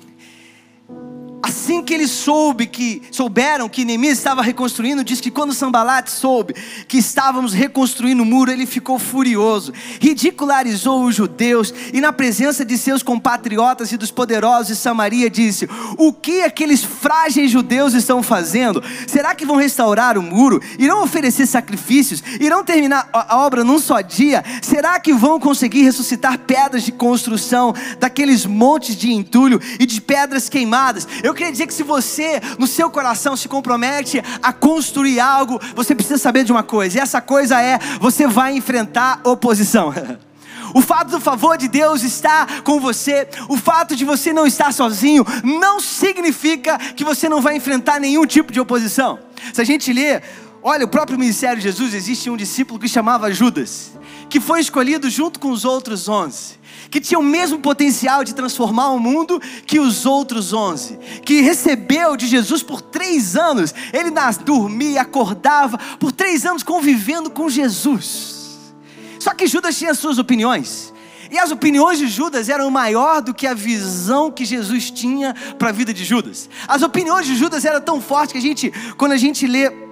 Assim 1.45 1.83
que 1.83 1.93
ele 1.93 2.07
soube 2.07 2.65
que 2.65 3.03
souberam 3.11 3.69
que 3.69 3.85
Neemias 3.85 4.17
estava 4.17 4.41
reconstruindo, 4.41 5.03
diz 5.03 5.21
que 5.21 5.29
quando 5.29 5.53
Sambalat 5.53 6.09
soube 6.09 6.55
que 6.87 6.97
estávamos 6.97 7.53
reconstruindo 7.53 8.23
o 8.23 8.25
muro, 8.25 8.49
ele 8.49 8.65
ficou 8.65 8.97
furioso, 8.97 9.71
ridicularizou 9.99 11.05
os 11.05 11.13
judeus 11.13 11.71
e 11.93 12.01
na 12.01 12.11
presença 12.11 12.65
de 12.65 12.75
seus 12.79 13.03
compatriotas 13.03 13.91
e 13.91 13.97
dos 13.97 14.09
poderosos 14.09 14.69
de 14.69 14.75
Samaria 14.75 15.29
disse: 15.29 15.69
"O 15.99 16.11
que 16.11 16.41
aqueles 16.41 16.83
frágeis 16.83 17.51
judeus 17.51 17.93
estão 17.93 18.23
fazendo? 18.23 18.81
Será 19.05 19.35
que 19.35 19.45
vão 19.45 19.57
restaurar 19.57 20.17
o 20.17 20.23
muro? 20.23 20.59
Irão 20.79 21.03
oferecer 21.03 21.45
sacrifícios? 21.45 22.23
Irão 22.39 22.63
terminar 22.63 23.07
a 23.13 23.37
obra 23.37 23.63
num 23.63 23.77
só 23.77 24.01
dia? 24.01 24.43
Será 24.63 24.99
que 24.99 25.13
vão 25.13 25.39
conseguir 25.39 25.83
ressuscitar 25.83 26.39
pedras 26.39 26.81
de 26.81 26.91
construção 26.91 27.71
daqueles 27.99 28.47
montes 28.47 28.95
de 28.95 29.13
entulho 29.13 29.61
e 29.79 29.85
de 29.85 30.01
pedras 30.01 30.49
queimadas?" 30.49 31.07
Eu 31.21 31.34
queria 31.35 31.51
dizer 31.51 31.67
que 31.67 31.73
se 31.73 31.83
você, 31.83 32.41
no 32.57 32.65
seu 32.65 32.89
coração, 32.89 33.35
se 33.35 33.47
compromete 33.47 34.23
a 34.41 34.51
construir 34.51 35.19
algo, 35.19 35.59
você 35.75 35.93
precisa 35.93 36.17
saber 36.17 36.43
de 36.43 36.51
uma 36.51 36.63
coisa, 36.63 36.97
e 36.97 37.01
essa 37.01 37.21
coisa 37.21 37.61
é: 37.61 37.77
você 37.99 38.25
vai 38.25 38.55
enfrentar 38.55 39.21
oposição. 39.23 39.93
O 40.73 40.81
fato 40.81 41.11
do 41.11 41.21
favor 41.21 41.57
de 41.57 41.69
Deus 41.69 42.03
estar 42.03 42.61
com 42.63 42.81
você, 42.81 43.29
o 43.47 43.55
fato 43.55 43.95
de 43.95 44.03
você 44.03 44.33
não 44.33 44.45
estar 44.45 44.73
sozinho, 44.73 45.25
não 45.41 45.79
significa 45.79 46.77
que 46.77 47.03
você 47.05 47.29
não 47.29 47.39
vai 47.39 47.55
enfrentar 47.55 47.97
nenhum 47.97 48.25
tipo 48.25 48.51
de 48.51 48.59
oposição. 48.59 49.17
Se 49.53 49.61
a 49.61 49.63
gente 49.63 49.93
ler, 49.93 50.21
olha, 50.67 50.83
o 50.83 50.87
próprio 50.87 51.19
ministério 51.19 51.57
de 51.57 51.63
Jesus, 51.63 51.93
existe 51.93 52.27
um 52.27 52.35
discípulo 52.35 52.79
que 52.79 52.87
chamava 52.87 53.31
Judas, 53.31 53.91
que 54.27 54.39
foi 54.39 54.59
escolhido 54.59 55.07
junto 55.11 55.39
com 55.39 55.51
os 55.51 55.63
outros 55.63 56.09
onze 56.09 56.65
que 56.89 57.01
tinha 57.01 57.19
o 57.19 57.23
mesmo 57.23 57.59
potencial 57.59 58.23
de 58.23 58.33
transformar 58.33 58.89
o 58.89 58.99
mundo 58.99 59.41
que 59.65 59.79
os 59.79 60.05
outros 60.05 60.53
onze, 60.53 60.97
que 61.25 61.41
recebeu 61.41 62.15
de 62.15 62.27
Jesus 62.27 62.63
por 62.63 62.81
três 62.81 63.35
anos, 63.35 63.73
ele 63.91 64.11
nas, 64.11 64.37
dormia, 64.37 65.01
acordava, 65.01 65.77
por 65.99 66.11
três 66.11 66.45
anos 66.45 66.63
convivendo 66.63 67.29
com 67.29 67.49
Jesus. 67.49 68.73
Só 69.19 69.33
que 69.33 69.47
Judas 69.47 69.77
tinha 69.77 69.93
suas 69.93 70.17
opiniões, 70.17 70.93
e 71.29 71.39
as 71.39 71.51
opiniões 71.51 71.97
de 71.99 72.07
Judas 72.07 72.47
eram 72.49 72.69
maior 72.69 73.21
do 73.21 73.33
que 73.33 73.47
a 73.47 73.53
visão 73.53 74.31
que 74.31 74.45
Jesus 74.45 74.91
tinha 74.91 75.33
para 75.57 75.69
a 75.69 75.73
vida 75.73 75.93
de 75.93 76.05
Judas. 76.05 76.49
As 76.67 76.81
opiniões 76.81 77.25
de 77.25 77.35
Judas 77.35 77.65
eram 77.65 77.81
tão 77.81 77.99
fortes 77.99 78.31
que 78.31 78.37
a 78.37 78.41
gente, 78.41 78.71
quando 78.95 79.13
a 79.13 79.17
gente 79.17 79.47
lê 79.47 79.84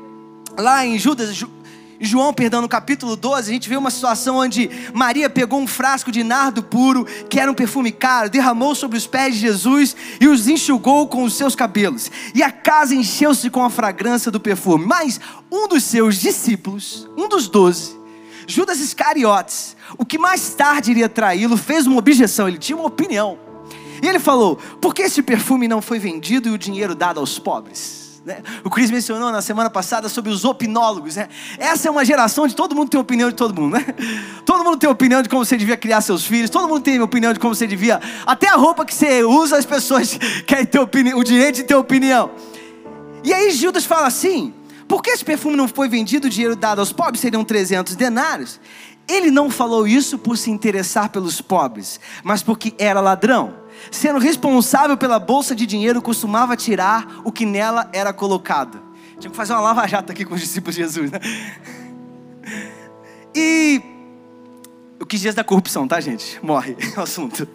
lá 0.58 0.86
em 0.86 0.98
Judas, 0.98 1.44
João, 2.00 2.34
perdão, 2.34 2.62
no 2.62 2.68
capítulo 2.68 3.16
12, 3.16 3.50
a 3.50 3.54
gente 3.54 3.70
vê 3.70 3.78
uma 3.78 3.90
situação 3.90 4.38
onde 4.38 4.70
Maria 4.94 5.30
pegou 5.30 5.60
um 5.60 5.68
frasco 5.68 6.12
de 6.12 6.24
nardo 6.24 6.62
puro, 6.62 7.06
que 7.30 7.40
era 7.40 7.50
um 7.50 7.56
perfume 7.56 7.92
caro, 7.92 8.30
derramou 8.30 8.76
sobre 8.76 8.98
os 8.98 9.08
pés 9.08 9.36
de 9.36 9.42
Jesus 9.42 9.96
e 10.20 10.28
os 10.28 10.48
enxugou 10.48 11.08
com 11.08 11.24
os 11.24 11.34
seus 11.34 11.56
cabelos. 11.56 12.12
E 12.36 12.44
a 12.44 12.52
casa 12.52 12.94
encheu-se 12.94 13.50
com 13.50 13.64
a 13.64 13.70
fragrância 13.70 14.30
do 14.30 14.40
perfume. 14.40 14.86
Mas 14.86 15.20
um 15.50 15.68
dos 15.68 15.84
seus 15.84 16.18
discípulos, 16.18 17.10
um 17.18 17.30
dos 17.30 17.48
doze, 17.48 17.98
Judas 18.46 18.80
Iscariotes, 18.80 19.78
o 19.98 20.06
que 20.06 20.18
mais 20.18 20.54
tarde 20.54 20.92
iria 20.92 21.08
traí-lo, 21.08 21.56
fez 21.56 21.88
uma 21.88 21.98
objeção, 21.98 22.50
ele 22.50 22.58
tinha 22.58 22.78
uma 22.78 22.88
opinião. 22.88 23.38
E 24.02 24.08
ele 24.08 24.20
falou: 24.20 24.58
por 24.82 24.94
que 24.94 25.04
esse 25.04 25.24
perfume 25.24 25.70
não 25.70 25.82
foi 25.82 26.00
vendido 26.00 26.50
e 26.50 26.52
o 26.52 26.58
dinheiro 26.58 26.94
dado 26.94 27.22
aos 27.22 27.40
pobres? 27.40 28.03
Né? 28.26 28.42
O 28.64 28.70
Chris 28.70 28.90
mencionou 28.90 29.32
na 29.32 29.42
semana 29.42 29.70
passada 29.70 30.08
sobre 30.08 30.32
os 30.32 30.46
opinólogos. 30.46 31.18
Né? 31.18 31.28
Essa 31.58 31.90
é 31.90 31.92
uma 31.92 32.06
geração 32.06 32.48
de 32.48 32.56
todo 32.56 32.74
mundo 32.74 32.90
tem 32.90 33.00
opinião 33.00 33.30
de 33.30 33.36
todo 33.36 33.54
mundo. 33.54 33.74
Né? 33.74 33.86
Todo 34.46 34.64
mundo 34.64 34.78
tem 34.78 34.90
opinião 34.90 35.22
de 35.22 35.28
como 35.28 35.44
você 35.44 35.58
devia 35.58 35.76
criar 35.76 36.02
seus 36.02 36.26
filhos. 36.26 36.50
Todo 36.50 36.68
mundo 36.68 36.82
tem 36.82 37.02
opinião 37.02 37.34
de 37.34 37.40
como 37.40 37.54
você 37.54 37.68
devia. 37.68 38.00
Até 38.26 38.48
a 38.48 38.56
roupa 38.56 38.86
que 38.86 38.94
você 38.94 39.24
usa, 39.24 39.58
as 39.58 39.66
pessoas 39.66 40.18
querem 40.48 40.66
ter 40.66 40.80
opinião, 40.80 41.20
o 41.20 41.24
direito 41.24 41.56
de 41.58 41.64
ter 41.64 41.76
opinião. 41.76 42.32
E 43.24 43.34
aí 43.34 43.52
Judas 43.52 43.86
fala 43.86 44.08
assim: 44.08 44.54
por 44.88 45.02
que 45.02 45.10
esse 45.10 45.26
perfume 45.26 45.56
não 45.56 45.68
foi 45.68 45.90
vendido, 45.90 46.28
o 46.28 46.30
dinheiro 46.30 46.56
dado 46.56 46.80
aos 46.80 46.94
pobres 46.94 47.20
seriam 47.20 47.44
300 47.44 47.96
denários? 47.96 48.60
Ele 49.08 49.30
não 49.30 49.50
falou 49.50 49.86
isso 49.86 50.18
por 50.18 50.38
se 50.38 50.50
interessar 50.50 51.10
pelos 51.10 51.42
pobres, 51.42 52.00
mas 52.24 52.42
porque 52.42 52.74
era 52.78 53.02
ladrão 53.02 53.64
sendo 53.92 54.20
responsável 54.20 54.98
pela 54.98 55.20
bolsa 55.20 55.56
de 55.56 55.66
dinheiro, 55.66 56.02
costumava 56.02 56.56
tirar 56.56 57.22
o 57.24 57.32
que 57.32 57.46
nela 57.46 57.90
era 57.94 58.14
colocado. 58.14 58.82
Tinha 59.20 59.32
que 59.32 59.38
fazer 59.38 59.54
uma 59.54 59.62
lava-jato 59.62 60.12
aqui 60.12 60.26
com 60.26 60.36
os 60.36 60.42
discípulos 60.42 60.76
de 60.76 60.82
Jesus, 60.82 61.12
né? 61.12 61.20
E 63.36 63.82
o 65.00 65.06
que 65.06 65.18
dias 65.18 65.36
da 65.36 65.44
corrupção, 65.44 65.88
tá, 65.88 66.00
gente? 66.00 66.40
Morre 66.44 66.76
o 66.98 67.02
assunto. 67.02 67.48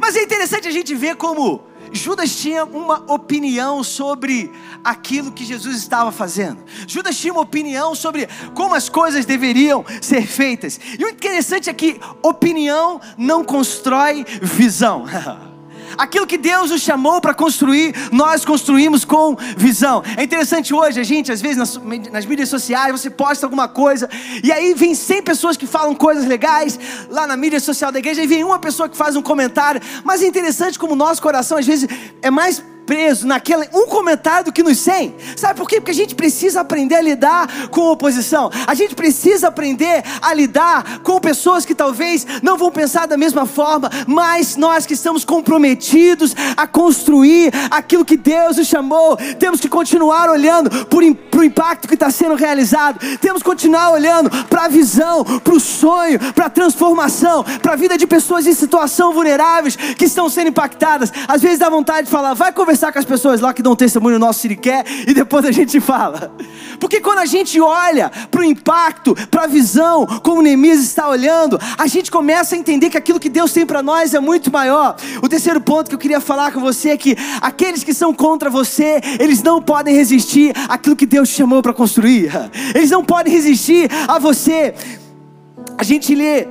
Mas 0.00 0.16
é 0.16 0.22
interessante 0.22 0.68
a 0.68 0.70
gente 0.70 0.94
ver 0.94 1.16
como 1.16 1.62
Judas 1.92 2.36
tinha 2.36 2.64
uma 2.64 3.04
opinião 3.12 3.82
sobre 3.82 4.52
aquilo 4.84 5.32
que 5.32 5.44
Jesus 5.44 5.76
estava 5.76 6.12
fazendo. 6.12 6.64
Judas 6.86 7.16
tinha 7.18 7.32
uma 7.32 7.42
opinião 7.42 7.94
sobre 7.94 8.28
como 8.54 8.74
as 8.74 8.88
coisas 8.88 9.24
deveriam 9.24 9.84
ser 10.00 10.26
feitas. 10.26 10.78
E 10.98 11.04
o 11.04 11.08
interessante 11.08 11.70
é 11.70 11.74
que 11.74 12.00
opinião 12.22 13.00
não 13.16 13.44
constrói 13.44 14.24
visão. 14.42 15.04
Aquilo 15.96 16.26
que 16.26 16.38
Deus 16.38 16.70
nos 16.70 16.82
chamou 16.82 17.20
para 17.20 17.34
construir, 17.34 17.94
nós 18.12 18.44
construímos 18.44 19.04
com 19.04 19.36
visão. 19.56 20.02
É 20.16 20.22
interessante 20.22 20.74
hoje, 20.74 21.00
a 21.00 21.04
gente, 21.04 21.32
às 21.32 21.40
vezes, 21.40 21.56
nas, 21.56 21.76
nas, 22.10 22.26
mídias 22.26 22.48
sociais, 22.48 22.92
você 22.92 23.10
posta 23.10 23.46
alguma 23.46 23.68
coisa, 23.68 24.08
e 24.42 24.52
aí 24.52 24.74
vem 24.74 24.94
100 24.94 25.22
pessoas 25.22 25.56
que 25.56 25.66
falam 25.66 25.94
coisas 25.94 26.26
legais 26.26 26.78
lá 27.08 27.26
na 27.26 27.36
mídia 27.36 27.60
social 27.60 27.90
da 27.92 27.98
igreja, 27.98 28.22
e 28.22 28.26
vem 28.26 28.44
uma 28.44 28.58
pessoa 28.58 28.88
que 28.88 28.96
faz 28.96 29.16
um 29.16 29.22
comentário. 29.22 29.80
Mas 30.04 30.22
é 30.22 30.26
interessante 30.26 30.78
como 30.78 30.92
o 30.92 30.96
nosso 30.96 31.22
coração, 31.22 31.58
às 31.58 31.66
vezes, 31.66 31.88
é 32.22 32.30
mais 32.30 32.62
preso 32.86 33.26
naquele 33.26 33.68
um 33.74 33.86
comentário 33.86 34.46
do 34.46 34.52
que 34.52 34.62
nos 34.62 34.78
100. 34.78 35.16
Sabe 35.36 35.58
por 35.58 35.68
quê? 35.68 35.80
Porque 35.80 35.90
a 35.90 35.94
gente 35.94 36.14
precisa 36.14 36.60
aprender 36.60 36.94
a 36.94 37.02
lidar 37.02 37.68
com 37.70 37.90
oposição. 37.90 38.50
A 38.66 38.74
gente 38.74 38.94
precisa 38.94 39.48
aprender 39.48 40.04
a 40.22 40.32
lidar 40.32 41.00
com 41.00 41.20
pessoas 41.20 41.64
que 41.64 41.74
talvez 41.74 42.24
não 42.42 42.56
vão 42.56 42.70
pensar 42.70 43.06
da 43.06 43.16
mesma 43.16 43.44
forma, 43.44 43.90
mas 44.06 44.56
nós 44.56 44.86
que 44.86 44.94
estamos 44.94 45.24
comprometidos 45.24 46.34
a 46.56 46.66
construir 46.66 47.52
aquilo 47.70 48.04
que 48.04 48.16
Deus 48.16 48.56
nos 48.56 48.68
chamou, 48.68 49.16
temos 49.38 49.60
que 49.60 49.68
continuar 49.68 50.30
olhando 50.30 50.70
para 50.86 51.40
o 51.40 51.44
impacto 51.44 51.88
que 51.88 51.94
está 51.94 52.10
sendo 52.10 52.36
realizado. 52.36 53.00
Temos 53.18 53.42
que 53.42 53.48
continuar 53.48 53.90
olhando 53.90 54.30
para 54.46 54.66
a 54.66 54.68
visão, 54.68 55.24
para 55.24 55.54
o 55.54 55.60
sonho, 55.60 56.20
para 56.32 56.46
a 56.46 56.50
transformação, 56.50 57.44
para 57.60 57.72
a 57.72 57.76
vida 57.76 57.98
de 57.98 58.06
pessoas 58.06 58.46
em 58.46 58.54
situação 58.54 59.12
vulneráveis 59.12 59.74
que 59.74 60.04
estão 60.04 60.28
sendo 60.28 60.48
impactadas. 60.48 61.12
Às 61.26 61.42
vezes 61.42 61.58
dá 61.58 61.68
vontade 61.68 62.06
de 62.06 62.12
falar, 62.12 62.34
vai 62.34 62.52
conversar 62.52 62.75
conversar 62.76 62.92
com 62.92 62.98
as 62.98 63.04
pessoas 63.06 63.40
lá 63.40 63.54
que 63.54 63.62
dão 63.62 63.74
testemunho 63.74 64.18
no 64.18 64.26
nosso 64.26 64.40
Siriqué 64.40 64.84
e 65.06 65.14
depois 65.14 65.46
a 65.46 65.50
gente 65.50 65.80
fala. 65.80 66.30
Porque 66.78 67.00
quando 67.00 67.20
a 67.20 67.24
gente 67.24 67.58
olha 67.58 68.10
para 68.30 68.42
o 68.42 68.44
impacto, 68.44 69.16
para 69.30 69.44
a 69.44 69.46
visão, 69.46 70.06
como 70.22 70.42
Neemias 70.42 70.80
está 70.80 71.08
olhando, 71.08 71.58
a 71.78 71.86
gente 71.86 72.10
começa 72.10 72.54
a 72.54 72.58
entender 72.58 72.90
que 72.90 72.98
aquilo 72.98 73.18
que 73.18 73.30
Deus 73.30 73.50
tem 73.50 73.64
para 73.64 73.82
nós 73.82 74.12
é 74.12 74.20
muito 74.20 74.52
maior. 74.52 74.96
O 75.22 75.28
terceiro 75.28 75.58
ponto 75.58 75.88
que 75.88 75.94
eu 75.94 75.98
queria 75.98 76.20
falar 76.20 76.52
com 76.52 76.60
você 76.60 76.90
é 76.90 76.96
que 76.98 77.16
aqueles 77.40 77.82
que 77.82 77.94
são 77.94 78.12
contra 78.12 78.50
você, 78.50 79.00
eles 79.18 79.42
não 79.42 79.62
podem 79.62 79.94
resistir 79.94 80.52
àquilo 80.68 80.94
que 80.94 81.06
Deus 81.06 81.30
te 81.30 81.36
chamou 81.36 81.62
para 81.62 81.72
construir. 81.72 82.30
Eles 82.74 82.90
não 82.90 83.02
podem 83.02 83.32
resistir 83.32 83.88
a 84.06 84.18
você. 84.18 84.74
A 85.78 85.82
gente 85.82 86.14
lê 86.14 86.46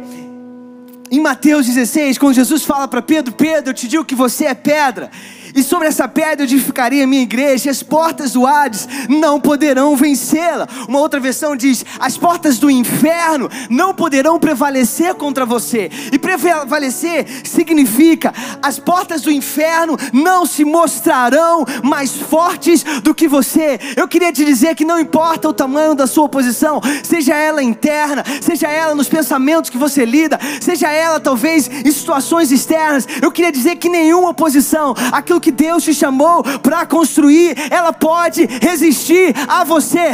em 1.11 1.19
Mateus 1.19 1.67
16, 1.67 2.17
quando 2.17 2.33
Jesus 2.33 2.63
fala 2.63 2.87
para 2.87 3.01
Pedro: 3.01 3.33
Pedro, 3.33 3.69
eu 3.69 3.73
te 3.73 3.87
digo 3.87 4.03
que 4.03 4.15
você 4.15 4.45
é 4.45 4.53
pedra, 4.53 5.11
e 5.55 5.63
sobre 5.63 5.87
essa 5.87 6.05
pedra 6.05 6.41
eu 6.41 6.45
edificaria 6.45 7.05
a 7.05 7.07
minha 7.07 7.23
igreja, 7.23 7.67
e 7.67 7.71
as 7.71 7.81
portas 7.81 8.33
do 8.33 8.45
Hades 8.45 8.87
não 9.07 9.39
poderão 9.39 9.95
vencê-la. 9.95 10.67
Uma 10.87 10.99
outra 10.99 11.19
versão 11.19 11.55
diz: 11.55 11.85
as 11.97 12.17
portas 12.17 12.59
do 12.59 12.69
inferno 12.69 13.49
não 13.69 13.93
poderão 13.93 14.37
prevalecer 14.37 15.15
contra 15.15 15.45
você. 15.45 15.89
E 16.11 16.19
prevalecer 16.19 17.25
significa 17.45 18.33
as 18.61 18.77
portas 18.77 19.21
do 19.21 19.31
inferno 19.31 19.97
não 20.11 20.45
se 20.45 20.65
mostrarão 20.65 21.65
mais 21.81 22.11
fortes 22.11 22.83
do 23.01 23.15
que 23.15 23.27
você. 23.27 23.79
Eu 23.95 24.07
queria 24.09 24.33
te 24.33 24.43
dizer 24.43 24.75
que 24.75 24.83
não 24.83 24.99
importa 24.99 25.47
o 25.47 25.53
tamanho 25.53 25.95
da 25.95 26.05
sua 26.05 26.25
oposição, 26.25 26.81
seja 27.03 27.33
ela 27.33 27.63
interna, 27.63 28.23
seja 28.41 28.67
ela 28.67 28.93
nos 28.93 29.07
pensamentos 29.07 29.69
que 29.69 29.77
você 29.77 30.03
lida, 30.03 30.37
seja 30.59 30.91
ela 30.91 31.19
talvez 31.19 31.69
em 31.69 31.91
situações 31.91 32.51
externas. 32.51 33.07
Eu 33.21 33.31
queria 33.31 33.51
dizer 33.51 33.77
que 33.77 33.87
nenhuma 33.87 34.29
oposição, 34.29 34.93
aquilo 35.11 35.39
que 35.39 35.44
Deus 35.51 35.83
te 35.83 35.93
chamou 35.93 36.43
para 36.43 36.85
construir, 36.85 37.55
ela 37.69 37.93
pode 37.93 38.45
resistir 38.45 39.33
a 39.47 39.63
você. 39.63 40.11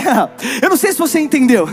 Eu 0.62 0.70
não 0.70 0.78
sei 0.78 0.92
se 0.92 1.00
você 1.00 1.20
entendeu. 1.20 1.68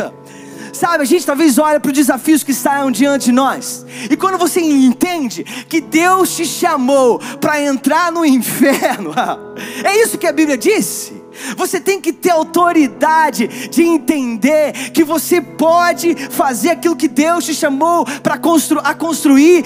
Sabe, 0.73 1.03
a 1.03 1.07
gente 1.07 1.27
talvez 1.27 1.59
olha 1.59 1.81
para 1.81 1.91
os 1.91 1.97
desafios 1.97 2.45
que 2.45 2.53
estão 2.53 2.91
diante 2.91 3.27
de 3.27 3.33
nós. 3.33 3.85
E 4.09 4.17
quando 4.17 4.39
você 4.39 4.61
entende 4.61 5.43
que 5.43 5.81
Deus 5.81 6.37
te 6.37 6.47
chamou 6.47 7.19
para 7.41 7.61
entrar 7.61 8.13
no 8.13 8.25
inferno, 8.25 9.13
é 9.83 10.01
isso 10.01 10.17
que 10.17 10.27
a 10.27 10.33
Bíblia 10.33 10.57
disse. 10.57 11.19
Você 11.57 11.81
tem 11.81 12.01
que 12.01 12.13
ter 12.13 12.31
autoridade 12.31 13.47
de 13.69 13.83
entender 13.83 14.73
que 14.93 15.05
você 15.05 15.41
pode 15.41 16.15
fazer 16.31 16.71
aquilo 16.71 16.97
que 16.97 17.09
Deus 17.09 17.45
te 17.45 17.55
chamou 17.55 18.05
para 18.23 18.39
constru 18.39 18.81
a 18.83 18.95
construir 18.95 19.65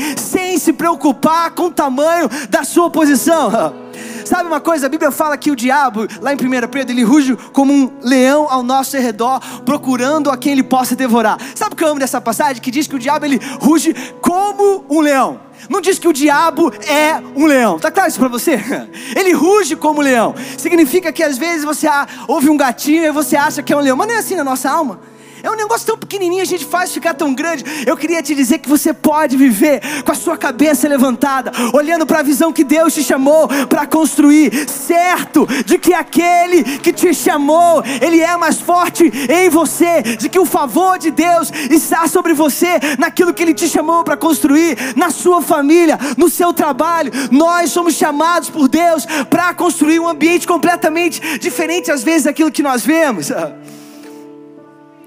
sem 0.53 0.59
se 0.59 0.73
preocupar 0.73 1.51
com 1.53 1.67
o 1.67 1.71
tamanho 1.71 2.29
da 2.51 2.65
sua 2.65 2.91
posição. 2.91 3.51
Sabe 4.25 4.47
uma 4.47 4.61
coisa? 4.61 4.87
A 4.87 4.88
Bíblia 4.88 5.11
fala 5.11 5.37
que 5.37 5.51
o 5.51 5.57
diabo, 5.57 6.07
lá 6.21 6.33
em 6.33 6.37
1 6.37 6.69
Pedro, 6.69 6.93
ele 6.93 7.03
ruge 7.03 7.37
como 7.53 7.73
um 7.73 7.91
leão 8.03 8.47
ao 8.49 8.62
nosso 8.62 8.97
redor, 8.97 9.41
procurando 9.65 10.31
a 10.31 10.37
quem 10.37 10.53
ele 10.53 10.62
possa 10.62 10.95
devorar. 10.95 11.38
Sabe 11.55 11.75
o 11.75 11.77
que 11.77 11.83
eu 11.83 11.88
amo 11.88 12.01
dessa 12.01 12.21
passagem? 12.21 12.62
Que 12.62 12.71
diz 12.71 12.87
que 12.87 12.95
o 12.95 12.99
diabo 12.99 13.25
ele 13.25 13.41
ruge 13.61 13.95
como 14.21 14.85
um 14.88 15.01
leão. 15.01 15.41
Não 15.69 15.81
diz 15.81 15.99
que 15.99 16.09
o 16.09 16.12
diabo 16.12 16.73
é 16.87 17.21
um 17.37 17.47
leão. 17.47 17.79
Tá 17.79 17.91
claro 17.91 18.09
isso 18.09 18.19
para 18.19 18.29
você? 18.29 18.61
Ele 19.15 19.33
ruge 19.33 19.77
como 19.77 20.01
um 20.01 20.03
leão. 20.03 20.35
Significa 20.59 21.12
que 21.12 21.23
às 21.23 21.38
vezes 21.38 21.65
você 21.65 21.87
ouve 22.27 22.51
um 22.51 22.57
gatinho 22.57 23.05
e 23.05 23.12
você 23.12 23.37
acha 23.37 23.62
que 23.62 23.73
é 23.73 23.77
um 23.77 23.81
leão. 23.81 23.97
Mas 23.97 24.09
não 24.09 24.15
é 24.17 24.19
assim 24.19 24.35
na 24.35 24.43
nossa 24.43 24.69
alma. 24.69 24.99
É 25.42 25.50
um 25.50 25.57
negócio 25.57 25.87
tão 25.87 25.98
pequenininho, 25.98 26.40
a 26.40 26.46
gente 26.46 26.64
faz 26.64 26.92
ficar 26.92 27.14
tão 27.14 27.35
grande. 27.35 27.64
Eu 27.85 27.96
queria 27.96 28.22
te 28.22 28.33
dizer 28.33 28.59
que 28.59 28.68
você 28.68 28.94
pode 28.94 29.37
viver 29.37 29.81
com 30.05 30.12
a 30.12 30.14
sua 30.14 30.37
cabeça 30.37 30.87
levantada, 30.87 31.50
olhando 31.72 32.07
para 32.07 32.20
a 32.20 32.22
visão 32.22 32.52
que 32.52 32.62
Deus 32.62 32.94
te 32.94 33.02
chamou 33.02 33.48
para 33.68 33.85
construir, 33.85 34.68
certo 34.68 35.46
de 35.66 35.78
que 35.78 35.92
aquele 35.92 36.78
que 36.78 36.92
te 36.92 37.12
chamou, 37.12 37.83
ele 38.00 38.20
é 38.20 38.37
mais 38.37 38.61
forte 38.61 39.11
em 39.28 39.50
você, 39.50 40.02
de 40.02 40.28
que 40.28 40.38
o 40.38 40.46
favor 40.46 40.96
de 40.96 41.11
Deus 41.11 41.50
está 41.70 42.07
sobre 42.07 42.33
você, 42.35 42.78
naquilo 42.98 43.35
que 43.35 43.42
ele 43.42 43.55
te 43.55 43.68
chamou 43.68 44.05
para 44.05 44.16
construir, 44.16 44.78
na 44.94 45.11
sua 45.11 45.42
família, 45.42 45.98
no 46.16 46.31
seu 46.31 46.52
trabalho. 46.52 47.11
Nós 47.33 47.70
somos 47.70 47.94
chamados 47.94 48.48
por 48.48 48.68
Deus 48.68 49.05
para 49.28 49.52
construir 49.55 49.98
um 49.98 50.09
ambiente 50.09 50.46
completamente 50.46 51.38
diferente 51.38 51.90
às 51.90 52.05
vezes 52.05 52.24
daquilo 52.24 52.52
que 52.52 52.62
nós 52.62 52.87
vemos. 52.87 53.33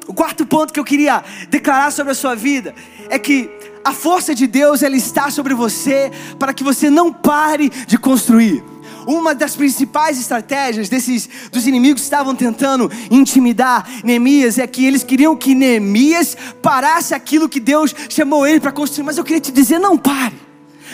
O 0.08 0.14
quarto 0.14 0.46
ponto 0.46 0.72
que 0.72 0.80
eu 0.80 0.84
queria 0.84 1.24
declarar 1.50 1.92
sobre 1.92 2.12
a 2.12 2.16
sua 2.16 2.36
vida 2.36 2.76
é 3.10 3.18
que 3.18 3.50
a 3.84 3.92
força 3.92 4.36
de 4.36 4.48
Deus 4.48 4.84
ela 4.84 4.96
está 4.96 5.30
sobre 5.30 5.54
você 5.54 6.12
para 6.38 6.54
que 6.54 6.64
você 6.64 6.90
não 6.90 7.12
pare 7.12 7.70
de 7.88 7.98
construir. 7.98 8.64
Uma 9.08 9.36
das 9.36 9.56
principais 9.56 10.20
estratégias 10.20 10.90
desses 10.90 11.30
dos 11.52 11.68
inimigos 11.68 12.02
que 12.02 12.06
estavam 12.06 12.36
tentando 12.36 12.92
intimidar 13.12 13.88
Neemias 14.04 14.58
é 14.58 14.66
que 14.66 14.86
eles 14.86 15.04
queriam 15.04 15.36
que 15.36 15.54
Neemias 15.54 16.36
parasse 16.62 17.14
aquilo 17.14 17.48
que 17.48 17.60
Deus 17.60 17.94
chamou 18.10 18.48
ele 18.48 18.60
para 18.60 18.72
construir. 18.72 19.06
Mas 19.06 19.18
eu 19.18 19.24
queria 19.24 19.42
te 19.42 19.52
dizer, 19.52 19.80
não 19.80 19.98
pare. 19.98 20.45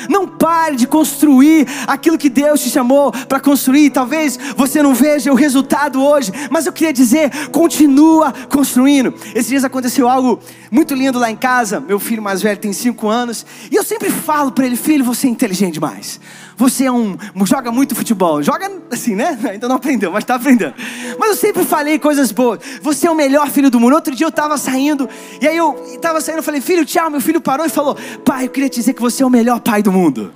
Não 0.09 0.27
pare 0.27 0.75
de 0.75 0.87
construir 0.87 1.67
aquilo 1.87 2.17
que 2.17 2.29
Deus 2.29 2.61
te 2.61 2.69
chamou 2.69 3.11
para 3.11 3.39
construir. 3.39 3.89
Talvez 3.89 4.37
você 4.55 4.81
não 4.81 4.93
veja 4.93 5.31
o 5.31 5.35
resultado 5.35 6.03
hoje, 6.03 6.31
mas 6.49 6.65
eu 6.65 6.73
queria 6.73 6.93
dizer, 6.93 7.49
continua 7.49 8.33
construindo. 8.49 9.13
Esses 9.35 9.47
dias 9.47 9.63
aconteceu 9.63 10.07
algo 10.07 10.39
muito 10.69 10.93
lindo 10.93 11.19
lá 11.19 11.29
em 11.29 11.35
casa. 11.35 11.79
Meu 11.79 11.99
filho 11.99 12.21
mais 12.21 12.41
velho 12.41 12.59
tem 12.59 12.73
cinco 12.73 13.07
anos 13.07 13.45
e 13.71 13.75
eu 13.75 13.83
sempre 13.83 14.09
falo 14.09 14.51
para 14.51 14.65
ele, 14.65 14.75
filho, 14.75 15.03
você 15.03 15.27
é 15.27 15.29
inteligente 15.29 15.73
demais. 15.75 16.19
Você 16.61 16.85
é 16.85 16.91
um 16.91 17.17
joga 17.43 17.71
muito 17.71 17.95
futebol, 17.95 18.43
joga 18.43 18.71
assim, 18.91 19.15
né? 19.15 19.35
Ainda 19.49 19.65
não 19.67 19.77
aprendeu, 19.77 20.11
mas 20.11 20.23
está 20.23 20.35
aprendendo. 20.35 20.75
Mas 21.17 21.29
eu 21.29 21.35
sempre 21.35 21.65
falei 21.65 21.97
coisas 21.97 22.31
boas. 22.31 22.59
Você 22.83 23.07
é 23.07 23.11
o 23.11 23.15
melhor 23.15 23.49
filho 23.49 23.71
do 23.71 23.79
mundo. 23.79 23.95
Outro 23.95 24.15
dia 24.15 24.27
eu 24.27 24.29
estava 24.29 24.55
saindo 24.59 25.09
e 25.41 25.47
aí 25.47 25.57
eu 25.57 25.83
estava 25.87 26.21
saindo, 26.21 26.37
eu 26.37 26.43
falei, 26.43 26.61
filho, 26.61 26.85
tchau. 26.85 27.09
Meu 27.09 27.19
filho 27.19 27.41
parou 27.41 27.65
e 27.65 27.69
falou, 27.69 27.97
pai, 28.23 28.45
eu 28.45 28.49
queria 28.49 28.69
te 28.69 28.75
dizer 28.75 28.93
que 28.93 29.01
você 29.01 29.23
é 29.23 29.25
o 29.25 29.29
melhor 29.29 29.59
pai 29.59 29.81
do 29.81 29.91
mundo. 29.91 30.31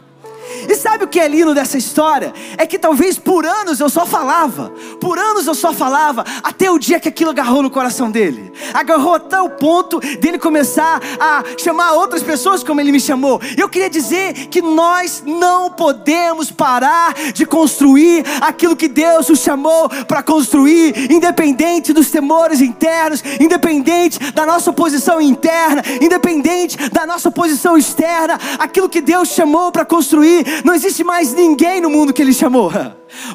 E 0.68 0.76
sabe 0.76 1.04
o 1.04 1.08
que 1.08 1.20
é 1.20 1.28
lindo 1.28 1.54
dessa 1.54 1.78
história? 1.78 2.34
É 2.58 2.66
que 2.66 2.80
talvez 2.80 3.18
por 3.18 3.46
anos 3.46 3.80
eu 3.80 3.90
só 3.90 4.06
falava, 4.06 4.72
por 5.00 5.18
anos 5.18 5.48
eu 5.48 5.56
só 5.56 5.74
falava, 5.74 6.26
até 6.44 6.70
o 6.70 6.80
dia 6.80 7.00
que 7.00 7.10
aquilo 7.10 7.30
agarrou 7.30 7.62
no 7.62 7.70
coração 7.70 8.10
dele. 8.10 8.52
Agarrou 8.74 9.16
até 9.16 9.40
o 9.40 9.50
ponto 9.50 10.00
dele 10.00 10.40
começar 10.40 11.02
a 11.20 11.44
chamar 11.58 11.94
outras 11.94 12.24
pessoas 12.24 12.64
como 12.64 12.82
ele 12.82 12.92
me 12.92 13.00
chamou. 13.00 13.40
Eu 13.58 13.70
queria 13.70 13.90
dizer 13.90 14.48
que 14.48 14.62
nós 14.62 15.24
não 15.26 15.72
podemos 15.72 16.52
parar 16.52 17.14
de 17.34 17.46
construir 17.46 18.24
aquilo 18.42 18.76
que 18.76 18.88
Deus 18.88 19.30
nos 19.30 19.40
chamou 19.40 19.90
para 20.08 20.24
construir, 20.24 21.12
independente 21.12 21.94
dos 21.94 22.10
temores 22.10 22.62
internos, 22.62 23.24
independente 23.40 24.20
da 24.32 24.46
nossa 24.46 24.74
posição 24.74 25.22
interna, 25.22 25.84
independente 26.02 26.78
da 26.90 27.06
nossa 27.06 27.30
posição 27.32 27.78
externa, 27.78 28.40
aquilo 28.58 28.90
que 28.90 29.02
Deus 29.02 29.30
chamou 29.30 29.72
para 29.72 29.86
construir 29.86 30.35
não 30.64 30.74
existe 30.74 31.04
mais 31.04 31.34
ninguém 31.34 31.82
no 31.82 31.90
mundo 31.90 32.14
que 32.14 32.22
Ele 32.22 32.34
chamou. 32.34 32.72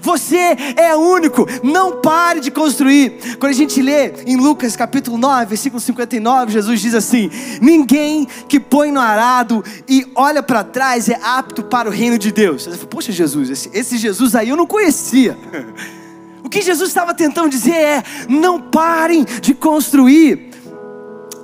Você 0.03 0.57
é 0.77 0.95
único, 0.97 1.47
não 1.63 2.01
pare 2.01 2.41
de 2.41 2.51
construir. 2.51 3.37
Quando 3.39 3.51
a 3.51 3.55
gente 3.55 3.81
lê 3.81 4.13
em 4.27 4.37
Lucas 4.37 4.77
capítulo 4.77 5.17
9, 5.17 5.47
versículo 5.47 5.81
59, 5.81 6.53
Jesus 6.53 6.81
diz 6.81 6.95
assim: 6.95 7.31
Ninguém 7.61 8.27
que 8.49 8.61
põe 8.61 8.91
no 8.91 9.01
arado 9.01 9.65
e 9.89 10.07
olha 10.15 10.43
para 10.43 10.65
trás 10.65 11.09
é 11.09 11.19
apto 11.23 11.63
para 11.63 11.89
o 11.89 11.93
reino 11.93 12.19
de 12.19 12.31
Deus. 12.33 12.65
Você 12.65 12.77
fala, 12.77 12.89
Poxa, 12.89 13.13
Jesus, 13.13 13.51
esse, 13.51 13.71
esse 13.73 13.97
Jesus 13.99 14.35
aí 14.35 14.49
eu 14.49 14.57
não 14.57 14.67
conhecia. 14.67 15.37
O 16.43 16.49
que 16.49 16.63
Jesus 16.63 16.89
estava 16.89 17.15
tentando 17.15 17.51
dizer 17.51 17.75
é: 17.75 18.03
não 18.29 18.61
parem 18.61 19.25
de 19.41 19.55
construir. 19.55 20.50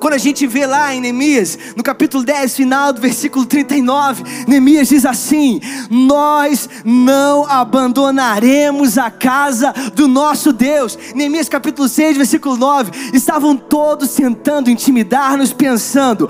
Quando 0.00 0.14
a 0.14 0.18
gente 0.18 0.46
vê 0.46 0.66
lá 0.66 0.94
em 0.94 1.00
Neemias, 1.00 1.58
no 1.74 1.82
capítulo 1.82 2.22
10, 2.22 2.56
final 2.56 2.92
do 2.92 3.00
versículo 3.00 3.46
39, 3.46 4.24
Neemias 4.46 4.88
diz 4.88 5.06
assim: 5.06 5.60
Nós 5.90 6.68
não 6.84 7.46
abandonaremos 7.46 8.98
a 8.98 9.10
casa 9.10 9.72
do 9.94 10.06
nosso 10.06 10.52
Deus. 10.52 10.98
Neemias 11.14 11.48
capítulo 11.48 11.88
6, 11.88 12.16
versículo 12.16 12.56
9: 12.56 12.90
Estavam 13.12 13.56
todos 13.56 14.10
tentando 14.14 14.70
intimidar-nos, 14.70 15.52
pensando: 15.52 16.28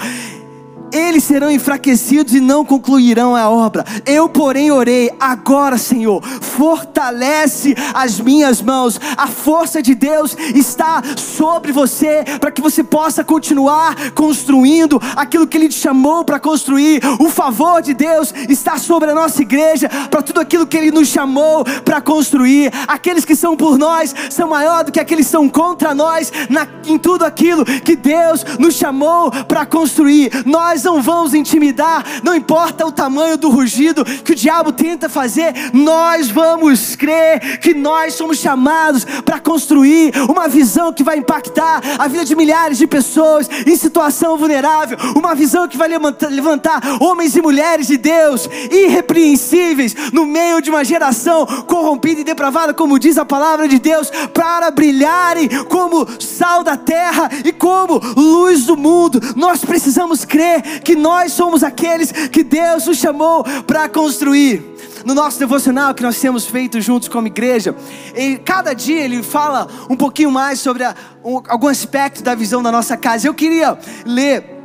eles 0.92 1.24
serão 1.24 1.50
enfraquecidos 1.50 2.34
e 2.34 2.40
não 2.40 2.64
concluirão 2.64 3.34
a 3.34 3.48
obra. 3.48 3.84
Eu, 4.04 4.28
porém, 4.28 4.70
orei, 4.70 5.10
agora, 5.18 5.76
Senhor, 5.78 6.22
fortalece 6.22 7.74
as 7.94 8.20
minhas 8.20 8.62
mãos. 8.62 9.00
A 9.16 9.26
força 9.26 9.82
de 9.82 9.94
Deus 9.94 10.36
está 10.54 11.02
sobre 11.16 11.72
você 11.72 12.24
para 12.40 12.50
que 12.50 12.62
você 12.62 12.82
possa 12.82 13.24
continuar 13.24 14.12
construindo 14.12 15.00
aquilo 15.14 15.46
que 15.46 15.56
Ele 15.56 15.68
te 15.68 15.78
chamou 15.78 16.24
para 16.24 16.38
construir. 16.38 17.02
O 17.18 17.28
favor 17.28 17.82
de 17.82 17.94
Deus 17.94 18.32
está 18.48 18.78
sobre 18.78 19.10
a 19.10 19.14
nossa 19.14 19.42
igreja 19.42 19.88
para 20.10 20.22
tudo 20.22 20.40
aquilo 20.40 20.66
que 20.66 20.76
Ele 20.76 20.90
nos 20.90 21.08
chamou 21.08 21.64
para 21.84 22.00
construir. 22.00 22.72
Aqueles 22.86 23.24
que 23.24 23.36
são 23.36 23.56
por 23.56 23.78
nós 23.78 24.14
são 24.30 24.48
maior 24.48 24.84
do 24.84 24.92
que 24.92 25.00
aqueles 25.00 25.26
que 25.26 25.32
são 25.32 25.48
contra 25.48 25.94
nós 25.94 26.30
na, 26.48 26.68
em 26.86 26.98
tudo 26.98 27.24
aquilo 27.24 27.64
que 27.64 27.96
Deus 27.96 28.44
nos 28.58 28.74
chamou 28.74 29.30
para 29.30 29.64
construir. 29.64 30.30
Nós 30.44 30.75
nós 30.76 30.82
não 30.82 31.00
vamos 31.00 31.32
intimidar, 31.32 32.04
não 32.22 32.34
importa 32.34 32.84
o 32.84 32.92
tamanho 32.92 33.38
do 33.38 33.48
rugido 33.48 34.04
que 34.04 34.32
o 34.32 34.34
diabo 34.34 34.72
tenta 34.72 35.08
fazer, 35.08 35.54
nós 35.72 36.28
vamos 36.28 36.94
crer 36.94 37.58
que 37.60 37.72
nós 37.72 38.12
somos 38.12 38.38
chamados 38.38 39.04
para 39.24 39.40
construir 39.40 40.12
uma 40.28 40.48
visão 40.48 40.92
que 40.92 41.02
vai 41.02 41.16
impactar 41.16 41.80
a 41.98 42.06
vida 42.08 42.26
de 42.26 42.36
milhares 42.36 42.76
de 42.76 42.86
pessoas 42.86 43.48
em 43.66 43.74
situação 43.74 44.36
vulnerável, 44.36 44.98
uma 45.16 45.34
visão 45.34 45.66
que 45.66 45.78
vai 45.78 45.88
levantar, 45.88 46.82
homens 47.00 47.34
e 47.34 47.40
mulheres 47.40 47.86
de 47.86 47.96
Deus 47.96 48.46
irrepreensíveis 48.70 49.94
no 50.12 50.26
meio 50.26 50.60
de 50.60 50.68
uma 50.68 50.84
geração 50.84 51.46
corrompida 51.66 52.20
e 52.20 52.24
depravada, 52.24 52.74
como 52.74 52.98
diz 52.98 53.16
a 53.16 53.24
palavra 53.24 53.66
de 53.66 53.78
Deus, 53.78 54.10
para 54.34 54.70
brilharem 54.70 55.48
como 55.70 56.06
sal 56.20 56.62
da 56.62 56.76
terra 56.76 57.30
e 57.44 57.50
como 57.50 57.98
luz 58.14 58.64
do 58.64 58.76
mundo. 58.76 59.20
Nós 59.34 59.64
precisamos 59.64 60.24
crer 60.26 60.65
que 60.84 60.94
nós 60.94 61.32
somos 61.32 61.62
aqueles 61.62 62.10
que 62.10 62.42
Deus 62.42 62.86
nos 62.86 62.98
chamou 62.98 63.44
para 63.66 63.88
construir. 63.88 64.74
No 65.04 65.14
nosso 65.14 65.38
devocional 65.38 65.94
que 65.94 66.02
nós 66.02 66.18
temos 66.18 66.46
feito 66.46 66.80
juntos 66.80 67.08
como 67.08 67.28
igreja, 67.28 67.76
e 68.16 68.38
cada 68.38 68.74
dia 68.74 69.02
ele 69.02 69.22
fala 69.22 69.68
um 69.88 69.96
pouquinho 69.96 70.32
mais 70.32 70.58
sobre 70.58 70.82
a, 70.82 70.96
um, 71.24 71.40
algum 71.46 71.68
aspecto 71.68 72.24
da 72.24 72.34
visão 72.34 72.60
da 72.60 72.72
nossa 72.72 72.96
casa. 72.96 73.28
Eu 73.28 73.34
queria 73.34 73.78
ler 74.04 74.55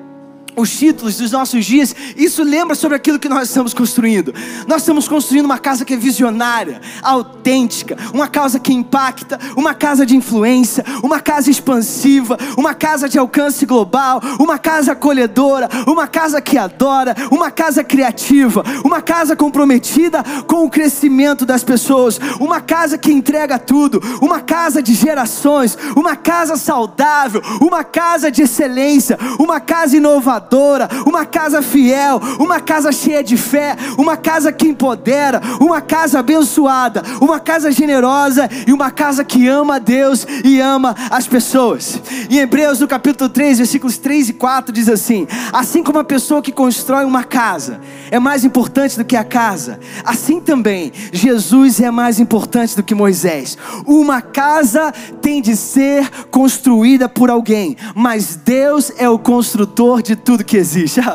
os 0.56 0.70
títulos 0.70 1.18
dos 1.18 1.32
nossos 1.32 1.66
dias, 1.66 1.96
isso 2.18 2.44
lembra 2.44 2.76
sobre 2.76 2.98
aquilo 2.98 3.20
que 3.20 3.30
nós 3.30 3.48
estamos 3.48 3.74
construindo. 3.74 4.34
Nós 4.68 4.82
estamos 4.82 5.08
construindo 5.08 5.46
uma 5.46 5.58
casa 5.58 5.86
que 5.86 5.94
é 5.94 5.98
visionária, 5.98 6.82
autêntica, 7.02 7.98
uma 8.14 8.28
casa 8.28 8.60
que 8.60 8.74
impacta, 8.74 9.40
uma 9.56 9.74
casa 9.74 10.06
de 10.06 10.16
influência, 10.16 10.84
uma 11.04 11.20
casa 11.20 11.50
expansiva, 11.50 12.38
uma 12.58 12.74
casa 12.74 13.08
de 13.08 13.18
alcance 13.18 13.66
global, 13.66 14.22
uma 14.40 14.58
casa 14.58 14.92
acolhedora, 14.92 15.70
uma 15.88 16.08
casa 16.08 16.42
que 16.42 16.58
adora, 16.58 17.16
uma 17.32 17.50
casa 17.50 17.84
criativa, 17.84 18.64
uma 18.84 19.02
casa 19.02 19.36
comprometida 19.36 20.24
com 20.48 20.66
o 20.66 20.70
crescimento 20.70 21.46
das 21.46 21.64
pessoas, 21.64 22.20
uma 22.40 22.60
casa 22.60 22.98
que 22.98 23.12
entrega 23.12 23.58
tudo, 23.58 24.02
uma 24.22 24.42
casa 24.42 24.82
de 24.82 24.94
gerações, 24.94 25.78
uma 25.96 26.16
casa 26.16 26.58
saudável, 26.58 27.42
uma 27.62 27.84
casa 27.84 28.30
de 28.30 28.42
excelência, 28.42 29.18
uma 29.40 29.60
casa 29.60 29.98
inovadora 29.98 30.41
doadora, 30.42 30.90
uma 31.06 31.26
casa 31.26 31.62
fiel, 31.62 32.20
uma 32.40 32.60
casa 32.60 32.92
cheia 32.92 33.24
de 33.24 33.38
fé, 33.38 33.76
uma 33.98 34.18
casa 34.18 34.52
que 34.52 34.68
empodera, 34.68 35.42
uma 35.60 35.82
casa 35.82 36.20
abençoada, 36.20 37.04
uma 37.20 37.40
casa 37.40 37.72
generosa 37.72 38.50
e 38.68 38.74
uma 38.74 38.92
casa 38.92 39.24
que 39.24 39.48
ama 39.48 39.76
a 39.76 39.80
Deus 39.80 40.26
e 40.44 40.60
ama 40.60 40.96
as 41.10 41.28
pessoas. 41.28 42.02
Em 42.30 42.38
Hebreus, 42.38 42.80
no 42.80 42.88
capítulo 42.88 43.30
3, 43.30 43.60
versículos 43.60 43.98
3 43.98 44.30
e 44.30 44.34
4, 44.34 44.74
diz 44.74 44.90
assim: 44.90 45.28
Assim 45.54 45.84
como 45.84 46.00
a 46.00 46.04
pessoa 46.04 46.42
que 46.42 46.52
constrói 46.52 47.06
uma 47.06 47.24
casa 47.24 47.80
é 48.10 48.20
mais 48.20 48.44
importante 48.44 48.98
do 48.98 49.06
que 49.06 49.16
a 49.16 49.24
casa, 49.24 49.80
assim 50.04 50.40
também 50.40 50.92
Jesus 51.12 51.80
é 51.80 51.92
mais 51.92 52.20
importante 52.20 52.76
do 52.76 52.84
que 52.84 52.96
Moisés. 52.96 53.58
Uma 53.86 54.22
casa 54.22 54.92
tem 55.22 55.42
de 55.42 55.56
ser 55.56 56.10
construída 56.30 57.08
por 57.08 57.30
alguém, 57.30 57.76
mas 57.96 58.36
Deus 58.36 58.92
é 58.98 59.10
o 59.10 59.20
construtor 59.20 60.02
de 60.02 60.16
tudo 60.16 60.31
que 60.38 60.58
existe. 60.58 61.00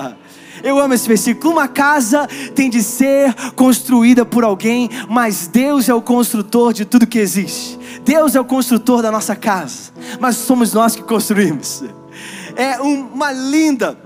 Eu 0.62 0.78
amo 0.78 0.94
esse 0.94 1.06
versículo. 1.06 1.52
Uma 1.52 1.68
casa 1.68 2.26
tem 2.54 2.68
de 2.70 2.82
ser 2.82 3.32
construída 3.54 4.24
por 4.24 4.42
alguém, 4.42 4.88
mas 5.08 5.46
Deus 5.46 5.88
é 5.88 5.94
o 5.94 6.02
construtor 6.02 6.72
de 6.72 6.84
tudo 6.84 7.06
que 7.06 7.18
existe. 7.18 7.78
Deus 8.04 8.34
é 8.34 8.40
o 8.40 8.44
construtor 8.44 9.02
da 9.02 9.10
nossa 9.10 9.36
casa, 9.36 9.92
mas 10.18 10.36
somos 10.36 10.72
nós 10.72 10.96
que 10.96 11.02
construímos. 11.02 11.84
É 12.56 12.80
uma 12.80 13.32
linda, 13.32 13.98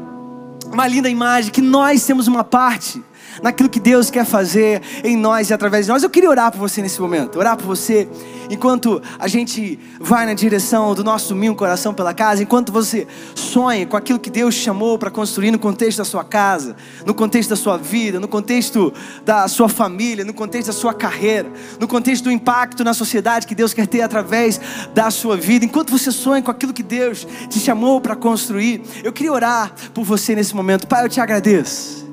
uma 0.73 0.87
linda 0.87 1.09
imagem 1.09 1.53
que 1.53 1.63
nós 1.63 2.05
temos 2.05 2.27
uma 2.27 2.43
parte 2.43 3.03
naquilo 3.43 3.69
que 3.69 3.81
Deus 3.81 4.11
quer 4.11 4.25
fazer 4.25 4.83
em 5.05 5.17
nós 5.17 5.51
e 5.51 5.55
através 5.55 5.87
de 5.87 5.93
nós. 5.93 6.03
Eu 6.03 6.11
queria 6.11 6.31
orar 6.31 6.51
por 6.51 6.59
você 6.59 6.83
nesse 6.83 7.01
momento, 7.01 7.39
orar 7.39 7.57
por 7.57 7.67
você 7.67 8.09
enquanto 8.51 9.01
a 9.19 9.29
gente 9.29 9.79
vai 10.01 10.27
na 10.27 10.35
direção 10.35 10.93
do 10.95 11.05
nosso 11.05 11.29
domingo 11.29 11.55
coração 11.55 11.95
pela 11.95 12.13
casa, 12.13 12.43
enquanto 12.43 12.73
você 12.73 13.07
sonha 13.35 13.87
com 13.87 13.97
aquilo 13.97 14.19
que 14.19 14.29
Deus 14.29 14.55
chamou 14.55 14.99
para 14.99 15.11
construir 15.11 15.53
no 15.53 15.59
contexto 15.59 15.99
da 15.99 16.05
sua 16.05 16.25
casa, 16.25 16.77
no 17.07 17.15
contexto 17.15 17.51
da 17.51 17.57
sua 17.57 17.77
vida, 17.77 18.19
no 18.19 18.27
contexto 18.27 18.93
da 19.25 19.47
sua 19.47 19.69
família, 19.69 20.25
no 20.25 20.35
contexto 20.35 20.67
da 20.67 20.73
sua 20.73 20.93
carreira, 20.93 21.49
no 21.79 21.87
contexto 21.87 22.25
do 22.25 22.31
impacto 22.33 22.83
na 22.83 22.93
sociedade 22.93 23.47
que 23.47 23.55
Deus 23.55 23.73
quer 23.73 23.87
ter 23.87 24.03
através 24.03 24.61
da 24.93 25.11
sua 25.11 25.37
vida, 25.37 25.65
enquanto 25.65 25.91
você 25.91 26.11
sonha 26.11 26.43
com 26.43 26.51
aquilo 26.51 26.73
que 26.73 26.83
Deus 26.83 27.27
te 27.49 27.61
chamou 27.61 28.01
para 28.01 28.17
construir, 28.17 28.83
eu 29.05 29.13
queria 29.13 29.33
orar 29.33 29.73
por 29.95 30.05
você 30.05 30.35
nesse 30.35 30.55
momento. 30.55 30.89
Pai, 30.89 31.05
eu 31.05 31.09
te 31.09 31.21
agradeço. 31.21 32.10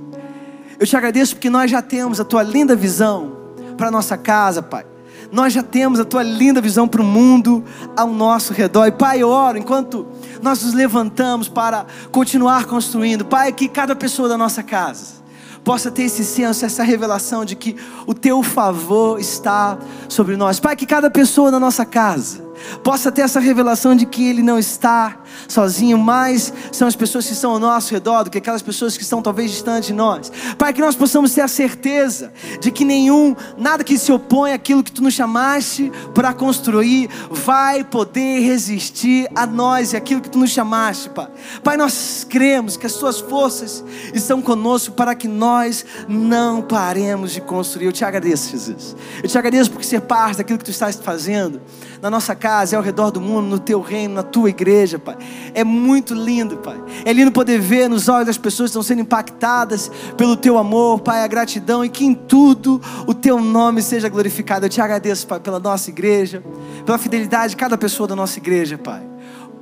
Eu 0.80 0.86
te 0.86 0.96
agradeço 0.96 1.36
porque 1.36 1.50
nós 1.50 1.72
já 1.72 1.82
temos 1.82 2.20
a 2.20 2.24
tua 2.24 2.44
linda 2.44 2.76
visão 2.76 3.36
para 3.76 3.90
nossa 3.90 4.16
casa, 4.16 4.62
Pai. 4.62 4.86
Nós 5.32 5.52
já 5.52 5.63
temos 5.63 6.00
a 6.00 6.06
tua 6.06 6.24
linda 6.24 6.62
visão 6.62 6.88
para 6.88 7.02
o 7.02 7.06
mundo 7.06 7.63
ao 7.96 8.08
nosso 8.08 8.54
redor. 8.54 8.86
E 8.86 8.92
Pai, 8.92 9.22
eu 9.22 9.30
oro 9.30 9.58
enquanto 9.58 10.08
nós 10.42 10.63
nos 10.63 10.74
levantamos 10.74 11.50
para 11.50 11.86
continuar 12.12 12.66
construindo. 12.66 13.26
Pai, 13.26 13.52
que 13.52 13.68
cada 13.68 13.96
pessoa 13.96 14.30
da 14.30 14.38
nossa 14.38 14.63
casa 14.63 15.18
possa 15.63 15.92
ter 15.92 16.04
esse 16.04 16.24
senso, 16.24 16.66
essa 16.66 16.84
revelação 16.84 17.44
de 17.44 17.56
que 17.56 17.76
o 18.06 18.13
teu 18.13 18.42
favor 18.42 19.20
está 19.20 19.78
sobre 20.08 20.38
nós. 20.38 20.60
Pai, 20.60 20.76
que 20.76 20.86
cada 20.86 21.10
pessoa 21.10 21.52
da 21.52 21.60
nossa 21.60 21.86
casa 21.86 22.46
possa 22.84 23.12
ter 23.12 23.22
essa 23.22 23.39
revelação 23.39 23.96
de 23.96 24.06
que 24.06 24.28
Ele 24.28 24.41
não 24.41 24.58
está 24.58 25.17
sozinho, 25.48 25.98
mas 25.98 26.54
são 26.72 26.88
as 26.88 26.96
pessoas 26.96 27.26
que 27.26 27.34
estão 27.34 27.52
ao 27.52 27.60
nosso 27.60 27.93
redor 27.93 28.24
do 28.24 28.30
que 28.30 28.38
aquelas 28.38 28.62
pessoas 28.62 28.98
que 28.98 29.04
estão 29.04 29.22
talvez 29.22 29.52
distantes 29.52 29.88
de 29.88 29.93
nós. 29.93 30.32
Pai, 30.58 30.74
que 30.74 30.82
nós 30.82 30.96
possamos 30.96 31.34
ter 31.34 31.41
a 31.41 31.48
certeza 31.48 32.32
de 32.60 32.72
que 32.72 32.84
nenhum, 32.84 33.36
nada 33.58 33.84
que 33.84 33.98
se 33.98 34.12
opõe 34.12 34.54
àquilo 34.54 34.84
que 34.84 34.91
Tu 34.91 35.02
nos 35.02 35.13
chamaste 35.13 35.91
para 36.13 36.34
construir, 36.34 37.10
vai 37.30 37.84
poder 37.84 38.39
resistir 38.39 39.30
a 39.36 39.46
nós 39.46 39.93
e 39.93 39.98
aquilo 39.98 40.22
que 40.22 40.30
Tu 40.30 40.39
nos 40.39 40.52
chamaste, 40.52 41.10
Pai. 41.10 41.28
Pai, 41.63 41.78
nós 41.78 42.26
cremos 42.30 42.78
que 42.78 42.86
as 42.86 42.93
Tuas 42.93 43.20
forças 43.20 43.84
estão 44.13 44.41
conosco 44.41 44.93
para 44.93 45.15
que 45.15 45.28
nós 45.28 45.86
não 46.08 46.62
paremos 46.62 47.32
de 47.32 47.41
construir. 47.41 47.86
Eu 47.86 47.93
te 47.93 48.04
agradeço, 48.04 48.52
Jesus. 48.52 48.96
Eu 49.22 49.30
te 49.30 49.38
agradeço 49.38 49.72
por 49.72 49.84
ser 49.84 50.02
parte 50.02 50.38
daquilo 50.38 50.60
que 50.60 50.65
Tu 50.65 50.72
estás 50.72 50.96
fazendo 50.96 51.62
na 52.01 52.10
nossa 52.10 52.36
casa, 52.36 52.77
ao 52.77 52.83
redor 52.83 53.12
do 53.12 53.21
mundo, 53.21 53.47
no 53.47 53.60
teu 53.60 53.81
reino, 53.81 54.15
na 54.15 54.23
tua 54.23 54.49
igreja, 54.49 54.99
Pai. 54.99 55.17
É 55.53 55.63
muito 55.63 56.13
lindo, 56.13 56.57
Pai. 56.57 56.81
É 57.05 57.13
lindo 57.13 57.31
poder 57.31 57.60
ver 57.60 57.89
nos 57.89 58.07
olhos 58.07 58.27
das 58.27 58.38
pessoas 58.38 58.69
que 58.69 58.71
estão 58.71 58.83
sendo 58.83 59.01
impactadas 59.01 59.91
pelo 60.15 60.36
teu 60.36 60.57
amor, 60.57 60.99
Pai, 60.99 61.23
a 61.23 61.27
gratidão 61.27 61.83
e 61.83 61.89
que 61.89 62.05
em 62.05 62.13
tudo 62.13 62.81
o 63.05 63.13
teu 63.13 63.41
nome 63.41 63.81
seja 63.81 64.10
glorificado. 64.10 64.65
Eu 64.65 64.69
te 64.69 64.81
agradeço, 64.81 65.27
Pai, 65.27 65.39
pela 65.39 65.60
nossa 65.60 65.89
igreja, 65.89 66.43
pela 66.86 66.97
fidelidade 66.97 67.51
de 67.51 67.57
cada 67.57 67.77
pessoa 67.77 68.07
da 68.07 68.15
nossa 68.15 68.38
igreja, 68.38 68.77
Pai 68.77 69.16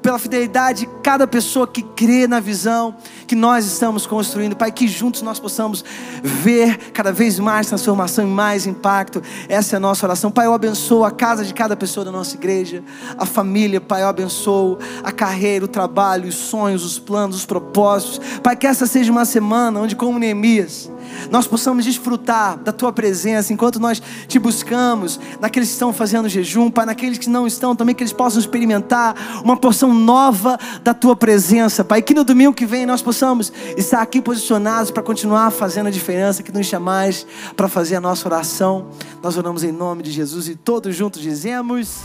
pela 0.06 0.20
fidelidade 0.20 0.82
de 0.82 0.86
cada 1.02 1.26
pessoa 1.26 1.66
que 1.66 1.82
crê 1.82 2.28
na 2.28 2.40
visão 2.40 2.96
que 3.26 3.34
nós 3.34 3.66
estamos 3.66 4.06
construindo, 4.06 4.56
Pai, 4.56 4.72
que 4.72 4.88
juntos 4.88 5.24
nós 5.24 5.40
possamos 5.40 5.84
ver 6.22 6.92
cada 6.92 7.12
vez 7.12 7.40
mais 7.40 7.66
transformação 7.66 8.24
e 8.24 8.30
mais 8.30 8.68
impacto. 8.68 9.20
Essa 9.50 9.76
é 9.76 9.78
a 9.78 9.80
nossa 9.80 10.06
oração. 10.06 10.30
Pai, 10.30 10.46
eu 10.46 10.54
abençoo 10.54 11.04
a 11.04 11.10
casa 11.10 11.44
de 11.44 11.56
cada 11.56 11.76
pessoa 11.76 12.06
da 12.06 12.12
nossa 12.12 12.36
igreja, 12.36 12.84
a 13.18 13.26
família, 13.26 13.82
Pai, 13.82 14.04
eu 14.04 14.08
abençoo 14.08 14.78
a 15.04 15.12
carreira, 15.12 15.66
o 15.66 15.68
trabalho, 15.68 16.30
os 16.30 16.36
sonhos, 16.36 16.86
os 16.86 17.00
planos, 17.00 17.38
os 17.38 17.46
propósitos. 17.48 18.20
Pai, 18.44 18.56
que 18.56 18.68
essa 18.68 18.86
seja 18.86 19.12
uma 19.12 19.26
semana 19.26 19.80
onde, 19.80 19.96
como 19.96 20.20
Neemias, 20.20 20.92
nós 21.30 21.48
possamos 21.48 21.86
desfrutar 21.86 22.58
da 22.58 22.72
tua 22.72 22.92
presença 22.92 23.54
enquanto 23.54 23.80
nós 23.80 24.02
te 24.28 24.40
buscamos, 24.40 25.20
naqueles 25.40 25.70
que 25.70 25.74
estão 25.74 25.94
fazendo 25.94 26.30
jejum, 26.30 26.70
Pai, 26.70 26.86
naqueles 26.86 27.18
que 27.18 27.30
não 27.30 27.48
estão 27.48 27.76
também, 27.76 27.96
que 27.96 28.04
eles 28.04 28.14
possam 28.14 28.40
experimentar 28.40 29.16
uma 29.44 29.58
porção 29.58 29.94
nova 29.94 30.58
da 30.84 30.94
tua 30.94 31.16
presença, 31.16 31.84
Pai, 31.84 32.02
que 32.02 32.14
no 32.14 32.24
domingo 32.24 32.54
que 32.54 32.66
vem 32.66 32.86
nós 32.86 33.02
possamos 33.02 33.52
estar 33.78 34.02
aqui 34.02 34.22
posicionados 34.22 34.92
para 34.92 35.04
continuar 35.04 35.52
fazendo 35.52 35.88
a 35.88 35.92
diferença 35.92 36.44
que 36.44 36.52
nos 36.52 36.66
chamais 36.66 37.26
para 37.56 37.68
fazer 37.68 37.96
a 37.96 38.02
nossa 38.02 38.28
oração. 38.28 38.88
Nós 39.22 39.38
oramos 39.38 39.64
em 39.64 39.72
nome 39.72 40.04
de 40.04 40.12
Jesus 40.12 40.48
e 40.48 40.56
todos 40.56 40.96
juntos 40.96 41.22
dizemos. 41.22 42.00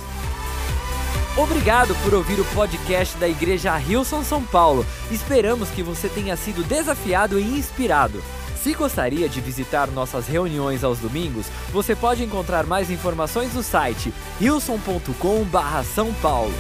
Obrigado 1.37 1.95
por 2.03 2.13
ouvir 2.13 2.41
o 2.41 2.45
podcast 2.47 3.17
da 3.17 3.29
Igreja 3.29 3.75
Rilson 3.77 4.25
São 4.25 4.43
Paulo. 4.43 4.85
Esperamos 5.11 5.71
que 5.71 5.83
você 5.83 6.09
tenha 6.09 6.37
sido 6.37 6.63
desafiado 6.65 7.39
e 7.39 7.59
inspirado. 7.59 8.21
Se 8.63 8.75
gostaria 8.75 9.27
de 9.27 9.41
visitar 9.41 9.91
nossas 9.91 10.27
reuniões 10.27 10.85
aos 10.85 10.99
domingos, 10.99 11.47
você 11.73 11.97
pode 11.97 12.23
encontrar 12.23 12.67
mais 12.67 12.91
informações 12.91 13.55
no 13.55 13.63
site 13.63 14.13
wilson.com/são 14.39 16.13
paulo. 16.21 16.53